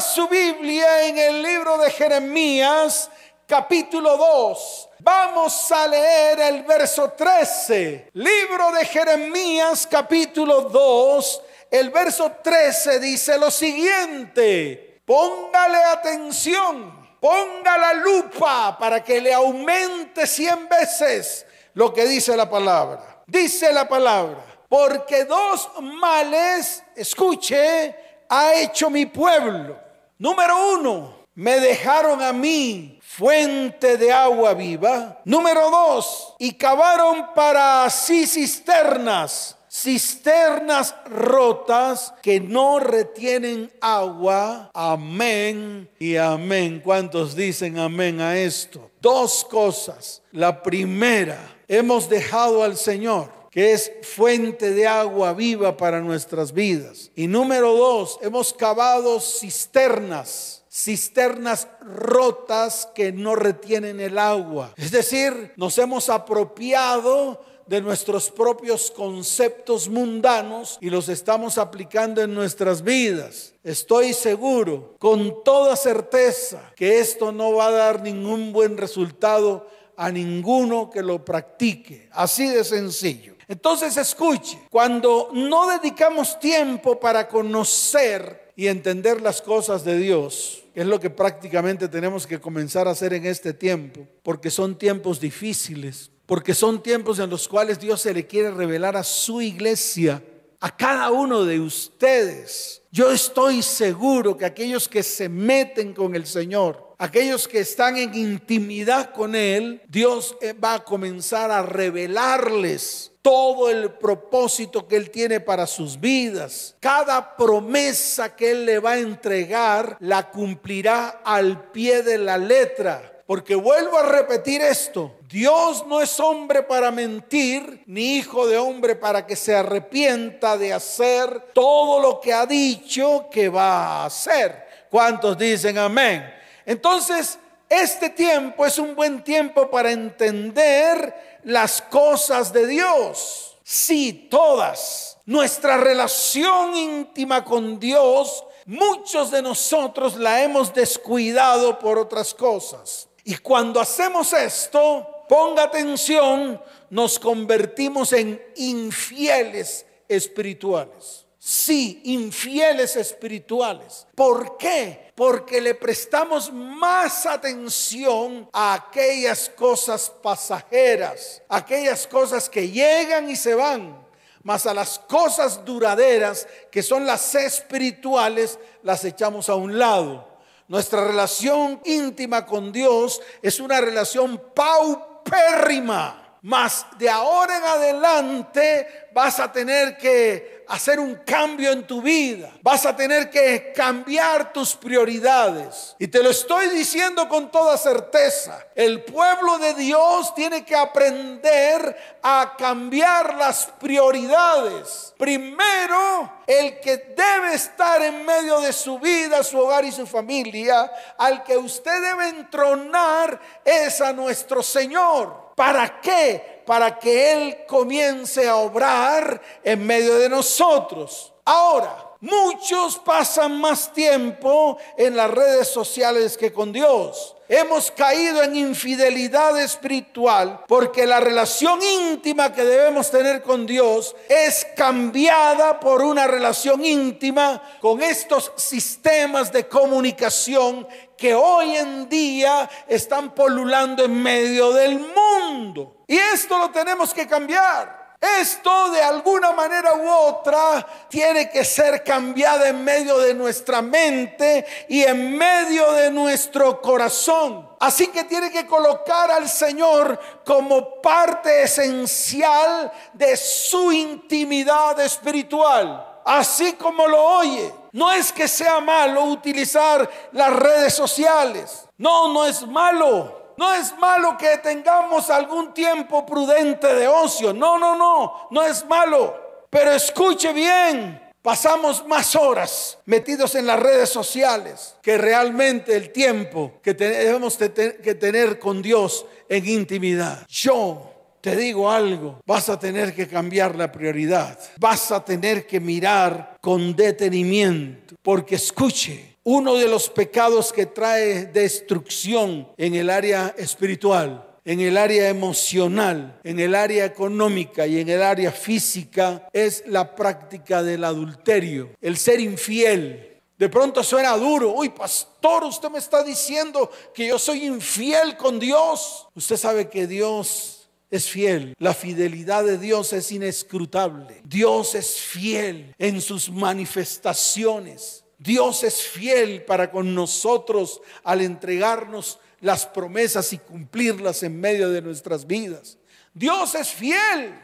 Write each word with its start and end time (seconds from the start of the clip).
Su 0.00 0.26
Biblia 0.26 1.04
en 1.06 1.16
el 1.16 1.42
libro 1.42 1.78
de 1.78 1.88
Jeremías, 1.88 3.08
capítulo 3.46 4.16
2. 4.16 4.88
Vamos 4.98 5.70
a 5.70 5.86
leer 5.86 6.40
el 6.40 6.64
verso 6.64 7.12
13. 7.12 8.10
Libro 8.14 8.72
de 8.72 8.86
Jeremías, 8.86 9.86
capítulo 9.88 10.62
2. 10.62 11.42
El 11.70 11.90
verso 11.90 12.32
13 12.42 12.98
dice 12.98 13.38
lo 13.38 13.52
siguiente. 13.52 15.00
Póngale 15.04 15.78
atención. 15.84 17.16
Ponga 17.20 17.78
la 17.78 17.94
lupa 17.94 18.76
para 18.76 19.04
que 19.04 19.20
le 19.20 19.32
aumente 19.32 20.26
cien 20.26 20.68
veces 20.68 21.46
lo 21.74 21.94
que 21.94 22.04
dice 22.06 22.36
la 22.36 22.50
palabra. 22.50 23.22
Dice 23.28 23.72
la 23.72 23.86
palabra. 23.86 24.44
Porque 24.68 25.24
dos 25.24 25.70
males, 25.80 26.82
escuche, 26.96 27.94
ha 28.28 28.54
hecho 28.54 28.90
mi 28.90 29.06
pueblo. 29.06 29.83
Número 30.24 30.78
uno, 30.78 31.10
me 31.34 31.60
dejaron 31.60 32.22
a 32.22 32.32
mí 32.32 32.98
fuente 33.02 33.98
de 33.98 34.10
agua 34.10 34.54
viva. 34.54 35.20
Número 35.26 35.68
dos, 35.70 36.34
y 36.38 36.52
cavaron 36.52 37.34
para 37.34 37.90
sí 37.90 38.26
cisternas, 38.26 39.58
cisternas 39.70 40.94
rotas 41.04 42.14
que 42.22 42.40
no 42.40 42.80
retienen 42.80 43.70
agua. 43.82 44.70
Amén 44.72 45.90
y 45.98 46.16
amén. 46.16 46.80
¿Cuántos 46.82 47.36
dicen 47.36 47.78
amén 47.78 48.22
a 48.22 48.38
esto? 48.38 48.90
Dos 49.02 49.44
cosas. 49.44 50.22
La 50.32 50.62
primera, 50.62 51.38
hemos 51.68 52.08
dejado 52.08 52.64
al 52.64 52.78
Señor 52.78 53.43
que 53.54 53.72
es 53.72 53.92
fuente 54.02 54.72
de 54.72 54.84
agua 54.88 55.32
viva 55.32 55.76
para 55.76 56.00
nuestras 56.00 56.52
vidas. 56.52 57.12
Y 57.14 57.28
número 57.28 57.72
dos, 57.76 58.18
hemos 58.20 58.52
cavado 58.52 59.20
cisternas 59.20 60.64
cisternas 60.68 61.68
rotas 61.82 62.88
que 62.96 63.12
no 63.12 63.36
retienen 63.36 64.00
el 64.00 64.18
agua. 64.18 64.74
Es 64.76 64.90
decir, 64.90 65.52
nos 65.54 65.78
hemos 65.78 66.08
apropiado 66.08 67.44
de 67.68 67.80
nuestros 67.80 68.28
propios 68.28 68.90
conceptos 68.90 69.88
mundanos 69.88 70.76
y 70.80 70.90
los 70.90 71.08
estamos 71.08 71.58
aplicando 71.58 72.22
en 72.22 72.34
nuestras 72.34 72.82
vidas. 72.82 73.54
Estoy 73.62 74.14
seguro, 74.14 74.96
con 74.98 75.44
toda 75.44 75.76
certeza, 75.76 76.72
que 76.74 76.98
esto 76.98 77.30
no 77.30 77.52
va 77.52 77.68
a 77.68 77.70
dar 77.70 78.02
ningún 78.02 78.52
buen 78.52 78.76
resultado 78.76 79.68
a 79.96 80.10
ninguno 80.10 80.90
que 80.90 81.04
lo 81.04 81.24
practique. 81.24 82.08
Así 82.10 82.48
de 82.48 82.64
sencillo. 82.64 83.33
Entonces 83.48 83.96
escuche, 83.96 84.58
cuando 84.70 85.30
no 85.32 85.68
dedicamos 85.68 86.38
tiempo 86.38 86.98
para 86.98 87.28
conocer 87.28 88.52
y 88.56 88.68
entender 88.68 89.20
las 89.20 89.42
cosas 89.42 89.84
de 89.84 89.98
Dios, 89.98 90.62
que 90.72 90.80
es 90.80 90.86
lo 90.86 90.98
que 90.98 91.10
prácticamente 91.10 91.88
tenemos 91.88 92.26
que 92.26 92.40
comenzar 92.40 92.88
a 92.88 92.92
hacer 92.92 93.14
en 93.14 93.26
este 93.26 93.52
tiempo, 93.52 94.06
porque 94.22 94.50
son 94.50 94.76
tiempos 94.76 95.20
difíciles, 95.20 96.10
porque 96.26 96.54
son 96.54 96.82
tiempos 96.82 97.18
en 97.18 97.30
los 97.30 97.46
cuales 97.48 97.78
Dios 97.78 98.00
se 98.00 98.14
le 98.14 98.26
quiere 98.26 98.50
revelar 98.50 98.96
a 98.96 99.04
su 99.04 99.40
iglesia, 99.42 100.22
a 100.60 100.74
cada 100.74 101.10
uno 101.10 101.44
de 101.44 101.60
ustedes. 101.60 102.82
Yo 102.90 103.12
estoy 103.12 103.62
seguro 103.62 104.36
que 104.36 104.46
aquellos 104.46 104.88
que 104.88 105.02
se 105.02 105.28
meten 105.28 105.92
con 105.92 106.14
el 106.14 106.26
Señor, 106.26 106.94
aquellos 106.96 107.46
que 107.46 107.60
están 107.60 107.98
en 107.98 108.14
intimidad 108.14 109.12
con 109.12 109.34
Él, 109.34 109.82
Dios 109.88 110.36
eh, 110.40 110.54
va 110.54 110.74
a 110.74 110.84
comenzar 110.84 111.50
a 111.50 111.62
revelarles 111.62 113.13
todo 113.24 113.70
el 113.70 113.90
propósito 113.92 114.86
que 114.86 114.96
Él 114.96 115.10
tiene 115.10 115.40
para 115.40 115.66
sus 115.66 115.98
vidas. 115.98 116.76
Cada 116.78 117.34
promesa 117.36 118.36
que 118.36 118.50
Él 118.50 118.66
le 118.66 118.78
va 118.78 118.92
a 118.92 118.98
entregar 118.98 119.96
la 120.00 120.30
cumplirá 120.30 121.22
al 121.24 121.70
pie 121.70 122.02
de 122.02 122.18
la 122.18 122.36
letra. 122.36 123.22
Porque 123.26 123.54
vuelvo 123.54 123.96
a 123.96 124.10
repetir 124.10 124.60
esto, 124.60 125.16
Dios 125.26 125.86
no 125.86 126.02
es 126.02 126.20
hombre 126.20 126.64
para 126.64 126.90
mentir, 126.90 127.82
ni 127.86 128.16
hijo 128.16 128.46
de 128.46 128.58
hombre 128.58 128.94
para 128.94 129.26
que 129.26 129.36
se 129.36 129.54
arrepienta 129.54 130.58
de 130.58 130.74
hacer 130.74 131.46
todo 131.54 132.00
lo 132.00 132.20
que 132.20 132.34
ha 132.34 132.44
dicho 132.44 133.28
que 133.30 133.48
va 133.48 134.02
a 134.02 134.04
hacer. 134.04 134.66
¿Cuántos 134.90 135.38
dicen 135.38 135.78
amén? 135.78 136.30
Entonces, 136.66 137.38
este 137.68 138.10
tiempo 138.10 138.66
es 138.66 138.78
un 138.78 138.94
buen 138.94 139.22
tiempo 139.24 139.70
para 139.70 139.90
entender 139.90 141.40
las 141.44 141.82
cosas 141.82 142.52
de 142.52 142.66
Dios. 142.66 143.56
Sí, 143.62 144.28
todas. 144.30 145.18
Nuestra 145.26 145.78
relación 145.78 146.76
íntima 146.76 147.44
con 147.44 147.80
Dios, 147.80 148.44
muchos 148.66 149.30
de 149.30 149.40
nosotros 149.40 150.16
la 150.16 150.42
hemos 150.42 150.74
descuidado 150.74 151.78
por 151.78 151.98
otras 151.98 152.34
cosas. 152.34 153.08
Y 153.24 153.36
cuando 153.36 153.80
hacemos 153.80 154.32
esto, 154.34 155.06
ponga 155.28 155.64
atención, 155.64 156.60
nos 156.90 157.18
convertimos 157.18 158.12
en 158.12 158.42
infieles 158.56 159.86
espirituales. 160.08 161.24
Sí, 161.38 162.00
infieles 162.04 162.96
espirituales. 162.96 164.06
¿Por 164.14 164.56
qué? 164.56 165.03
Porque 165.14 165.60
le 165.60 165.74
prestamos 165.74 166.52
más 166.52 167.26
atención 167.26 168.48
a 168.52 168.74
aquellas 168.74 169.48
cosas 169.48 170.10
pasajeras, 170.10 171.42
aquellas 171.48 172.06
cosas 172.06 172.48
que 172.48 172.68
llegan 172.68 173.30
y 173.30 173.36
se 173.36 173.54
van, 173.54 174.04
más 174.42 174.66
a 174.66 174.74
las 174.74 174.98
cosas 174.98 175.64
duraderas, 175.64 176.48
que 176.70 176.82
son 176.82 177.06
las 177.06 177.34
espirituales, 177.34 178.58
las 178.82 179.04
echamos 179.04 179.48
a 179.48 179.54
un 179.54 179.78
lado. 179.78 180.34
Nuestra 180.66 181.06
relación 181.06 181.80
íntima 181.84 182.44
con 182.44 182.72
Dios 182.72 183.20
es 183.42 183.60
una 183.60 183.80
relación 183.80 184.42
paupérrima. 184.54 186.23
Más 186.44 186.84
de 186.98 187.08
ahora 187.08 187.56
en 187.56 187.64
adelante 187.64 189.08
vas 189.14 189.40
a 189.40 189.50
tener 189.50 189.96
que 189.96 190.66
hacer 190.68 191.00
un 191.00 191.14
cambio 191.24 191.72
en 191.72 191.86
tu 191.86 192.02
vida. 192.02 192.52
Vas 192.60 192.84
a 192.84 192.94
tener 192.94 193.30
que 193.30 193.72
cambiar 193.74 194.52
tus 194.52 194.74
prioridades. 194.74 195.96
Y 195.98 196.06
te 196.08 196.22
lo 196.22 196.28
estoy 196.28 196.68
diciendo 196.68 197.30
con 197.30 197.50
toda 197.50 197.78
certeza. 197.78 198.62
El 198.74 199.04
pueblo 199.04 199.56
de 199.56 199.72
Dios 199.72 200.34
tiene 200.34 200.66
que 200.66 200.76
aprender 200.76 202.18
a 202.22 202.54
cambiar 202.58 203.36
las 203.36 203.64
prioridades. 203.80 205.14
Primero, 205.16 206.30
el 206.46 206.78
que 206.80 207.14
debe 207.16 207.54
estar 207.54 208.02
en 208.02 208.22
medio 208.26 208.60
de 208.60 208.74
su 208.74 208.98
vida, 208.98 209.42
su 209.42 209.58
hogar 209.58 209.86
y 209.86 209.92
su 209.92 210.06
familia, 210.06 210.92
al 211.16 211.42
que 211.42 211.56
usted 211.56 212.02
debe 212.02 212.28
entronar 212.28 213.40
es 213.64 214.02
a 214.02 214.12
nuestro 214.12 214.62
Señor. 214.62 215.43
¿Para 215.54 216.00
qué? 216.00 216.54
para 216.64 216.98
que 216.98 217.32
Él 217.32 217.56
comience 217.66 218.48
a 218.48 218.56
obrar 218.56 219.40
en 219.62 219.86
medio 219.86 220.14
de 220.16 220.28
nosotros. 220.28 221.32
Ahora, 221.44 222.12
muchos 222.20 222.98
pasan 222.98 223.60
más 223.60 223.92
tiempo 223.92 224.78
en 224.96 225.16
las 225.16 225.30
redes 225.30 225.68
sociales 225.68 226.36
que 226.36 226.52
con 226.52 226.72
Dios. 226.72 227.36
Hemos 227.46 227.90
caído 227.90 228.42
en 228.42 228.56
infidelidad 228.56 229.60
espiritual 229.60 230.64
porque 230.66 231.06
la 231.06 231.20
relación 231.20 231.78
íntima 231.82 232.54
que 232.54 232.64
debemos 232.64 233.10
tener 233.10 233.42
con 233.42 233.66
Dios 233.66 234.16
es 234.30 234.66
cambiada 234.74 235.78
por 235.78 236.02
una 236.02 236.26
relación 236.26 236.82
íntima 236.82 237.62
con 237.82 238.02
estos 238.02 238.50
sistemas 238.56 239.52
de 239.52 239.68
comunicación 239.68 240.88
que 241.24 241.34
hoy 241.34 241.74
en 241.74 242.06
día 242.06 242.68
están 242.86 243.30
polulando 243.34 244.04
en 244.04 244.22
medio 244.22 244.74
del 244.74 245.00
mundo. 245.00 246.04
Y 246.06 246.18
esto 246.18 246.58
lo 246.58 246.70
tenemos 246.70 247.14
que 247.14 247.26
cambiar. 247.26 248.18
Esto 248.20 248.90
de 248.90 249.00
alguna 249.00 249.52
manera 249.52 249.94
u 249.94 250.06
otra 250.06 250.86
tiene 251.08 251.48
que 251.48 251.64
ser 251.64 252.04
cambiado 252.04 252.66
en 252.66 252.84
medio 252.84 253.16
de 253.16 253.32
nuestra 253.32 253.80
mente 253.80 254.66
y 254.86 255.02
en 255.02 255.38
medio 255.38 255.92
de 255.92 256.10
nuestro 256.10 256.82
corazón. 256.82 257.70
Así 257.80 258.08
que 258.08 258.24
tiene 258.24 258.50
que 258.50 258.66
colocar 258.66 259.30
al 259.30 259.48
Señor 259.48 260.20
como 260.44 261.00
parte 261.00 261.62
esencial 261.62 262.92
de 263.14 263.34
su 263.38 263.92
intimidad 263.92 265.00
espiritual. 265.00 266.20
Así 266.22 266.74
como 266.74 267.08
lo 267.08 267.18
oye. 267.18 267.83
No 267.94 268.10
es 268.10 268.32
que 268.32 268.48
sea 268.48 268.80
malo 268.80 269.22
utilizar 269.22 270.10
las 270.32 270.52
redes 270.52 270.92
sociales. 270.94 271.86
No, 271.96 272.32
no 272.32 272.44
es 272.44 272.66
malo. 272.66 273.54
No 273.56 273.72
es 273.72 273.96
malo 273.96 274.36
que 274.36 274.58
tengamos 274.58 275.30
algún 275.30 275.72
tiempo 275.72 276.26
prudente 276.26 276.92
de 276.92 277.06
ocio. 277.06 277.52
No, 277.52 277.78
no, 277.78 277.94
no, 277.94 278.48
no 278.50 278.62
es 278.64 278.84
malo. 278.86 279.66
Pero 279.70 279.92
escuche 279.92 280.52
bien, 280.52 281.22
pasamos 281.40 282.04
más 282.04 282.34
horas 282.34 282.98
metidos 283.04 283.54
en 283.54 283.66
las 283.66 283.78
redes 283.78 284.08
sociales 284.08 284.96
que 285.00 285.16
realmente 285.16 285.94
el 285.94 286.10
tiempo 286.10 286.72
que 286.82 286.94
tenemos 286.94 287.56
que 287.56 287.68
tener 288.16 288.58
con 288.58 288.82
Dios 288.82 289.24
en 289.48 289.68
intimidad. 289.68 290.44
Yo 290.48 291.13
te 291.44 291.54
digo 291.56 291.90
algo, 291.90 292.40
vas 292.46 292.70
a 292.70 292.78
tener 292.78 293.14
que 293.14 293.28
cambiar 293.28 293.76
la 293.76 293.92
prioridad. 293.92 294.58
Vas 294.78 295.12
a 295.12 295.22
tener 295.22 295.66
que 295.66 295.78
mirar 295.78 296.56
con 296.58 296.96
detenimiento. 296.96 298.14
Porque 298.22 298.54
escuche, 298.54 299.36
uno 299.42 299.74
de 299.74 299.86
los 299.86 300.08
pecados 300.08 300.72
que 300.72 300.86
trae 300.86 301.44
destrucción 301.44 302.66
en 302.78 302.94
el 302.94 303.10
área 303.10 303.54
espiritual, 303.58 304.42
en 304.64 304.80
el 304.80 304.96
área 304.96 305.28
emocional, 305.28 306.40
en 306.44 306.60
el 306.60 306.74
área 306.74 307.04
económica 307.04 307.86
y 307.86 308.00
en 308.00 308.08
el 308.08 308.22
área 308.22 308.50
física 308.50 309.46
es 309.52 309.84
la 309.86 310.16
práctica 310.16 310.82
del 310.82 311.04
adulterio, 311.04 311.90
el 312.00 312.16
ser 312.16 312.40
infiel. 312.40 313.42
De 313.58 313.68
pronto 313.68 314.02
suena 314.02 314.34
duro. 314.38 314.72
Uy, 314.72 314.88
pastor, 314.88 315.64
usted 315.64 315.90
me 315.90 315.98
está 315.98 316.22
diciendo 316.22 316.90
que 317.12 317.26
yo 317.26 317.38
soy 317.38 317.66
infiel 317.66 318.34
con 318.38 318.58
Dios. 318.58 319.28
Usted 319.34 319.58
sabe 319.58 319.90
que 319.90 320.06
Dios 320.06 320.73
es 321.16 321.28
fiel. 321.28 321.74
La 321.78 321.94
fidelidad 321.94 322.64
de 322.64 322.78
Dios 322.78 323.12
es 323.12 323.30
inescrutable. 323.32 324.40
Dios 324.44 324.94
es 324.94 325.16
fiel 325.20 325.94
en 325.98 326.20
sus 326.20 326.50
manifestaciones. 326.50 328.24
Dios 328.38 328.82
es 328.82 329.02
fiel 329.02 329.64
para 329.64 329.90
con 329.90 330.14
nosotros 330.14 331.00
al 331.22 331.40
entregarnos 331.40 332.38
las 332.60 332.86
promesas 332.86 333.52
y 333.52 333.58
cumplirlas 333.58 334.42
en 334.42 334.60
medio 334.60 334.90
de 334.90 335.02
nuestras 335.02 335.46
vidas. 335.46 335.98
Dios 336.32 336.74
es 336.74 336.88
fiel, 336.88 337.54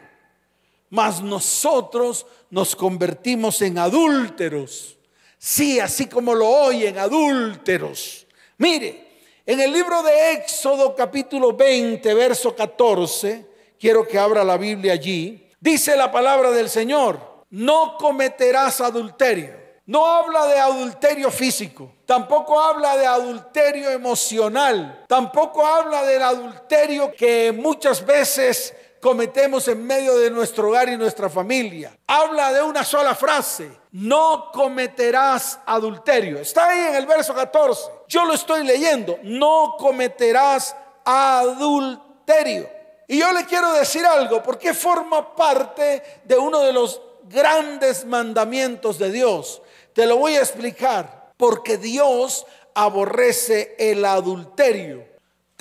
mas 0.89 1.21
nosotros 1.21 2.25
nos 2.49 2.75
convertimos 2.75 3.61
en 3.61 3.77
adúlteros 3.77 4.97
Sí, 5.43 5.79
así 5.79 6.05
como 6.05 6.35
lo 6.35 6.47
oyen, 6.47 6.99
adúlteros. 6.99 8.27
Mire, 8.59 9.10
en 9.51 9.59
el 9.59 9.73
libro 9.73 10.01
de 10.01 10.31
Éxodo 10.31 10.95
capítulo 10.95 11.51
20, 11.51 12.13
verso 12.13 12.55
14, 12.55 13.45
quiero 13.77 14.07
que 14.07 14.17
abra 14.17 14.45
la 14.45 14.55
Biblia 14.55 14.93
allí, 14.93 15.45
dice 15.59 15.97
la 15.97 16.09
palabra 16.09 16.51
del 16.51 16.69
Señor, 16.69 17.43
no 17.49 17.97
cometerás 17.97 18.79
adulterio. 18.79 19.59
No 19.87 20.05
habla 20.05 20.45
de 20.45 20.57
adulterio 20.57 21.29
físico, 21.29 21.91
tampoco 22.05 22.61
habla 22.61 22.95
de 22.95 23.05
adulterio 23.05 23.89
emocional, 23.89 25.03
tampoco 25.09 25.65
habla 25.65 26.03
del 26.03 26.21
adulterio 26.21 27.11
que 27.11 27.51
muchas 27.51 28.05
veces 28.05 28.73
cometemos 29.01 29.67
en 29.67 29.85
medio 29.85 30.17
de 30.17 30.29
nuestro 30.29 30.69
hogar 30.69 30.87
y 30.87 30.95
nuestra 30.95 31.29
familia. 31.29 31.97
Habla 32.07 32.53
de 32.53 32.61
una 32.61 32.85
sola 32.85 33.15
frase, 33.15 33.69
no 33.93 34.51
cometerás 34.53 35.59
adulterio. 35.65 36.37
Está 36.37 36.69
ahí 36.69 36.87
en 36.89 36.95
el 36.95 37.05
verso 37.05 37.33
14. 37.33 37.81
Yo 38.07 38.25
lo 38.25 38.33
estoy 38.33 38.63
leyendo, 38.63 39.17
no 39.23 39.75
cometerás 39.77 40.75
adulterio. 41.03 42.69
Y 43.07 43.19
yo 43.19 43.33
le 43.33 43.45
quiero 43.45 43.73
decir 43.73 44.05
algo, 44.05 44.41
porque 44.41 44.73
forma 44.73 45.35
parte 45.35 46.21
de 46.23 46.37
uno 46.37 46.61
de 46.61 46.71
los 46.71 47.01
grandes 47.23 48.05
mandamientos 48.05 48.97
de 48.97 49.11
Dios. 49.11 49.61
Te 49.93 50.05
lo 50.05 50.17
voy 50.17 50.35
a 50.35 50.39
explicar, 50.39 51.31
porque 51.35 51.77
Dios 51.77 52.45
aborrece 52.73 53.75
el 53.77 54.05
adulterio 54.05 55.10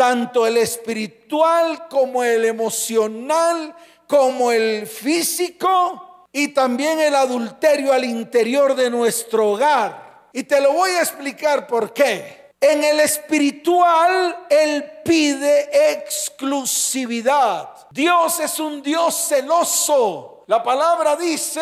tanto 0.01 0.47
el 0.47 0.57
espiritual 0.57 1.87
como 1.87 2.25
el 2.25 2.47
emocional, 2.47 3.77
como 4.07 4.51
el 4.51 4.87
físico 4.87 6.27
y 6.33 6.49
también 6.55 6.99
el 7.01 7.15
adulterio 7.15 7.93
al 7.93 8.07
interior 8.07 8.75
de 8.75 8.89
nuestro 8.89 9.51
hogar. 9.51 10.29
Y 10.33 10.45
te 10.45 10.59
lo 10.59 10.73
voy 10.73 10.93
a 10.93 11.01
explicar 11.01 11.67
por 11.67 11.93
qué. 11.93 12.53
En 12.59 12.83
el 12.83 12.99
espiritual, 13.01 14.47
Él 14.49 14.91
pide 15.05 15.93
exclusividad. 15.93 17.69
Dios 17.91 18.41
es 18.41 18.59
un 18.59 18.81
Dios 18.81 19.15
celoso. 19.29 20.45
La 20.47 20.63
palabra 20.63 21.15
dice, 21.15 21.61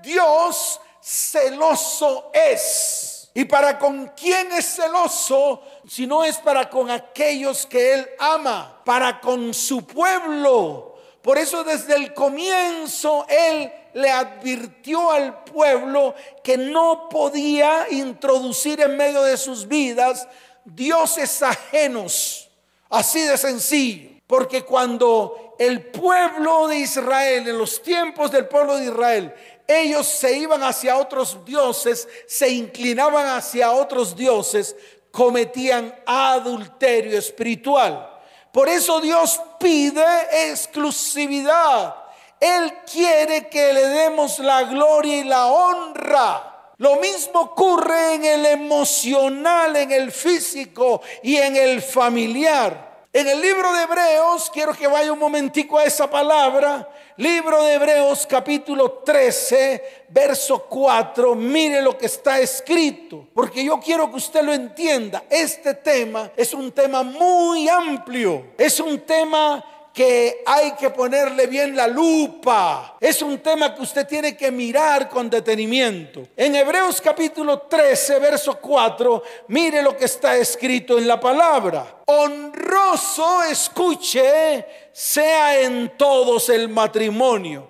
Dios 0.00 0.80
celoso 1.02 2.30
es. 2.32 3.01
¿Y 3.34 3.44
para 3.46 3.78
con 3.78 4.08
quién 4.08 4.52
es 4.52 4.76
celoso? 4.76 5.62
Si 5.88 6.06
no 6.06 6.22
es 6.22 6.36
para 6.38 6.68
con 6.68 6.90
aquellos 6.90 7.64
que 7.64 7.94
Él 7.94 8.08
ama, 8.18 8.82
para 8.84 9.20
con 9.20 9.54
su 9.54 9.86
pueblo. 9.86 10.96
Por 11.22 11.38
eso 11.38 11.64
desde 11.64 11.94
el 11.94 12.12
comienzo 12.12 13.24
Él 13.28 13.72
le 13.94 14.10
advirtió 14.10 15.10
al 15.10 15.44
pueblo 15.44 16.14
que 16.42 16.58
no 16.58 17.08
podía 17.08 17.86
introducir 17.90 18.80
en 18.80 18.96
medio 18.96 19.22
de 19.22 19.36
sus 19.36 19.66
vidas 19.66 20.28
dioses 20.64 21.42
ajenos. 21.42 22.50
Así 22.90 23.20
de 23.20 23.38
sencillo. 23.38 24.10
Porque 24.26 24.62
cuando 24.62 25.54
el 25.58 25.90
pueblo 25.90 26.68
de 26.68 26.78
Israel, 26.78 27.46
en 27.48 27.58
los 27.58 27.82
tiempos 27.82 28.30
del 28.30 28.46
pueblo 28.46 28.76
de 28.76 28.86
Israel, 28.86 29.34
ellos 29.66 30.06
se 30.06 30.36
iban 30.36 30.62
hacia 30.62 30.96
otros 30.96 31.44
dioses, 31.44 32.08
se 32.26 32.48
inclinaban 32.48 33.26
hacia 33.26 33.72
otros 33.72 34.16
dioses, 34.16 34.76
cometían 35.10 35.94
adulterio 36.06 37.18
espiritual. 37.18 38.08
Por 38.52 38.68
eso 38.68 39.00
Dios 39.00 39.40
pide 39.58 40.04
exclusividad. 40.50 41.94
Él 42.38 42.72
quiere 42.90 43.48
que 43.48 43.72
le 43.72 43.86
demos 43.86 44.38
la 44.40 44.64
gloria 44.64 45.18
y 45.18 45.24
la 45.24 45.46
honra. 45.46 46.72
Lo 46.78 46.96
mismo 46.96 47.40
ocurre 47.40 48.14
en 48.14 48.24
el 48.24 48.46
emocional, 48.46 49.76
en 49.76 49.92
el 49.92 50.10
físico 50.10 51.00
y 51.22 51.36
en 51.36 51.56
el 51.56 51.80
familiar. 51.80 53.06
En 53.12 53.28
el 53.28 53.40
libro 53.40 53.72
de 53.72 53.82
Hebreos, 53.82 54.50
quiero 54.52 54.72
que 54.72 54.86
vaya 54.86 55.12
un 55.12 55.18
momentico 55.18 55.78
a 55.78 55.84
esa 55.84 56.10
palabra, 56.10 56.88
libro 57.16 57.62
de 57.64 57.74
Hebreos 57.74 58.26
capítulo 58.26 59.02
13, 59.04 60.04
verso 60.08 60.64
4, 60.68 61.34
mire 61.34 61.82
lo 61.82 61.96
que 61.96 62.06
está 62.06 62.40
escrito, 62.40 63.28
porque 63.34 63.64
yo 63.64 63.78
quiero 63.80 64.10
que 64.10 64.16
usted 64.16 64.42
lo 64.42 64.52
entienda. 64.52 65.24
Este 65.28 65.74
tema 65.74 66.30
es 66.36 66.54
un 66.54 66.72
tema 66.72 67.02
muy 67.02 67.68
amplio, 67.68 68.52
es 68.56 68.80
un 68.80 69.00
tema 69.00 69.64
que 69.92 70.42
hay 70.46 70.72
que 70.72 70.90
ponerle 70.90 71.46
bien 71.46 71.76
la 71.76 71.86
lupa. 71.86 72.96
Es 73.00 73.20
un 73.22 73.38
tema 73.38 73.74
que 73.74 73.82
usted 73.82 74.06
tiene 74.06 74.36
que 74.36 74.50
mirar 74.50 75.08
con 75.08 75.28
detenimiento. 75.28 76.28
En 76.36 76.54
Hebreos 76.54 77.00
capítulo 77.00 77.62
13, 77.62 78.18
verso 78.18 78.58
4, 78.58 79.22
mire 79.48 79.82
lo 79.82 79.96
que 79.96 80.06
está 80.06 80.36
escrito 80.36 80.98
en 80.98 81.06
la 81.06 81.20
palabra. 81.20 82.02
Honroso, 82.06 83.42
escuche, 83.44 84.64
sea 84.92 85.60
en 85.60 85.96
todos 85.96 86.48
el 86.48 86.68
matrimonio 86.68 87.68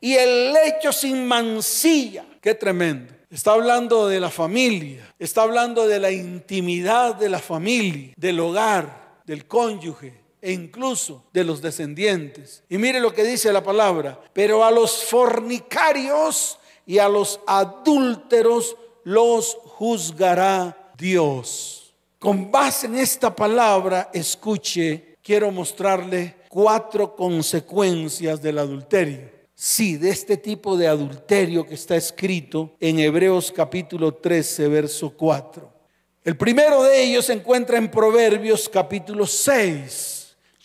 y 0.00 0.14
el 0.14 0.52
lecho 0.52 0.92
sin 0.92 1.26
mancilla. 1.26 2.24
Qué 2.40 2.54
tremendo. 2.54 3.14
Está 3.30 3.52
hablando 3.52 4.08
de 4.08 4.20
la 4.20 4.30
familia, 4.30 5.12
está 5.18 5.42
hablando 5.42 5.86
de 5.86 5.98
la 5.98 6.10
intimidad 6.10 7.14
de 7.14 7.28
la 7.28 7.38
familia, 7.38 8.14
del 8.16 8.40
hogar, 8.40 9.20
del 9.26 9.46
cónyuge, 9.46 10.14
e 10.40 10.52
incluso 10.52 11.24
de 11.32 11.44
los 11.44 11.60
descendientes. 11.60 12.62
Y 12.68 12.78
mire 12.78 13.00
lo 13.00 13.12
que 13.12 13.24
dice 13.24 13.52
la 13.52 13.62
palabra, 13.62 14.20
pero 14.32 14.64
a 14.64 14.70
los 14.70 15.04
fornicarios 15.04 16.58
y 16.86 16.98
a 16.98 17.08
los 17.08 17.40
adúlteros 17.46 18.76
los 19.04 19.56
juzgará 19.64 20.92
Dios. 20.96 21.94
Con 22.18 22.50
base 22.50 22.86
en 22.86 22.96
esta 22.96 23.34
palabra, 23.34 24.10
escuche, 24.12 25.16
quiero 25.22 25.50
mostrarle 25.50 26.36
cuatro 26.48 27.14
consecuencias 27.14 28.42
del 28.42 28.58
adulterio. 28.58 29.30
Sí, 29.54 29.96
de 29.96 30.10
este 30.10 30.36
tipo 30.36 30.76
de 30.76 30.88
adulterio 30.88 31.66
que 31.66 31.74
está 31.74 31.96
escrito 31.96 32.76
en 32.80 33.00
Hebreos 33.00 33.52
capítulo 33.54 34.14
13, 34.14 34.68
verso 34.68 35.10
4. 35.10 35.72
El 36.24 36.36
primero 36.36 36.82
de 36.84 37.02
ellos 37.02 37.26
se 37.26 37.32
encuentra 37.32 37.78
en 37.78 37.90
Proverbios 37.90 38.68
capítulo 38.68 39.26
6 39.26 40.17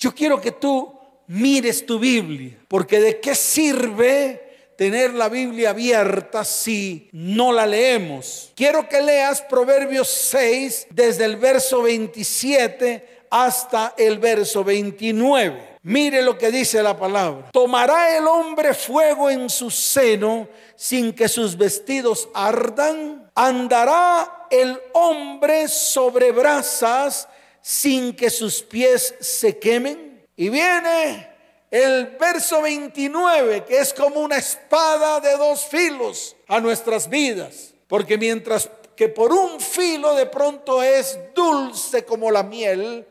yo 0.04 0.14
quiero 0.14 0.42
que 0.42 0.52
tú 0.52 0.94
mires 1.28 1.86
tu 1.86 1.98
Biblia, 1.98 2.58
porque 2.68 3.00
de 3.00 3.22
qué 3.22 3.34
sirve 3.34 4.74
tener 4.78 5.14
la 5.14 5.30
Biblia 5.30 5.70
abierta 5.70 6.44
si 6.44 7.08
no 7.14 7.54
la 7.54 7.66
leemos. 7.66 8.52
Quiero 8.54 8.90
que 8.90 9.02
leas 9.02 9.42
Proverbios 9.44 10.10
6 10.10 10.88
desde 10.90 11.24
el 11.24 11.38
verso 11.38 11.84
27 11.84 13.28
hasta 13.30 13.94
el 13.98 14.20
verso 14.20 14.66
29. 14.66 15.78
Mire 15.84 16.22
lo 16.22 16.38
que 16.38 16.52
dice 16.52 16.84
la 16.84 16.98
palabra. 16.98 17.50
Tomará 17.54 18.18
el 18.18 18.28
hombre 18.28 18.74
fuego 18.74 19.30
en 19.30 19.50
su 19.50 19.72
seno 19.72 20.50
sin 20.76 21.14
que 21.14 21.30
sus 21.30 21.56
vestidos 21.58 22.28
ardan. 22.34 23.32
Andará 23.36 24.48
el 24.50 24.78
hombre 24.92 25.70
sobre 25.70 26.34
brasas 26.34 27.30
sin 27.64 28.14
que 28.14 28.30
sus 28.30 28.62
pies 28.62 29.16
se 29.22 29.58
quemen. 29.58 30.28
Y 30.36 30.50
viene 30.50 31.30
el 31.72 32.18
verso 32.20 32.62
29, 32.62 33.64
que 33.66 33.80
es 33.80 33.94
como 33.94 34.20
una 34.20 34.38
espada 34.38 35.20
de 35.22 35.36
dos 35.38 35.66
filos 35.66 36.36
a 36.48 36.60
nuestras 36.60 37.10
vidas. 37.10 37.74
Porque 37.88 38.18
mientras 38.18 38.70
que 38.96 39.08
por 39.10 39.32
un 39.34 39.60
filo 39.60 40.14
de 40.14 40.26
pronto 40.26 40.84
es 40.84 41.18
dulce 41.34 42.06
como 42.06 42.30
la 42.30 42.44
miel, 42.44 43.08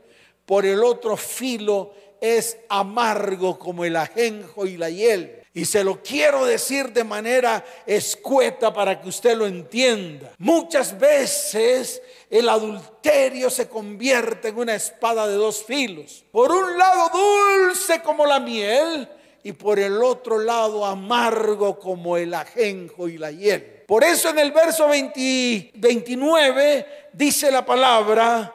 por 0.47 0.67
el 0.67 0.85
otro 0.85 1.17
filo 1.17 1.95
es 2.21 2.59
amargo 2.69 3.59
como 3.59 3.85
el 3.85 3.97
ajenjo 3.97 4.67
y 4.67 4.77
la 4.77 4.91
hiel. 4.91 5.42
Y 5.55 5.67
se 5.67 5.85
lo 5.85 6.03
quiero 6.03 6.47
decir 6.47 6.93
de 6.93 7.05
manera 7.05 7.63
escueta 7.85 8.73
para 8.73 8.99
que 9.01 9.09
usted 9.09 9.37
lo 9.37 9.47
entienda. 9.47 10.33
Muchas 10.39 10.99
veces 10.99 12.01
el 12.31 12.49
adulterio 12.49 13.51
se 13.51 13.69
convierte 13.69 14.49
en 14.49 14.57
una 14.57 14.75
espada 14.75 15.29
de 15.29 15.35
dos 15.35 15.63
filos. 15.63 16.25
Por 16.33 16.51
un 16.51 16.79
lado 16.79 17.11
dulce 17.13 18.01
como 18.01 18.25
la 18.25 18.41
miel 18.41 19.07
y 19.43 19.53
por 19.53 19.79
el 19.79 20.03
otro 20.03 20.39
lado 20.39 20.87
amargo 20.87 21.79
como 21.79 22.17
el 22.17 22.33
ajenjo 22.33 23.09
y 23.09 23.19
la 23.19 23.31
hiel. 23.31 23.83
Por 23.87 24.05
eso 24.05 24.31
en 24.31 24.39
el 24.39 24.53
verso 24.53 24.89
29 24.89 26.87
dice 27.13 27.51
la 27.51 27.67
palabra, 27.67 28.55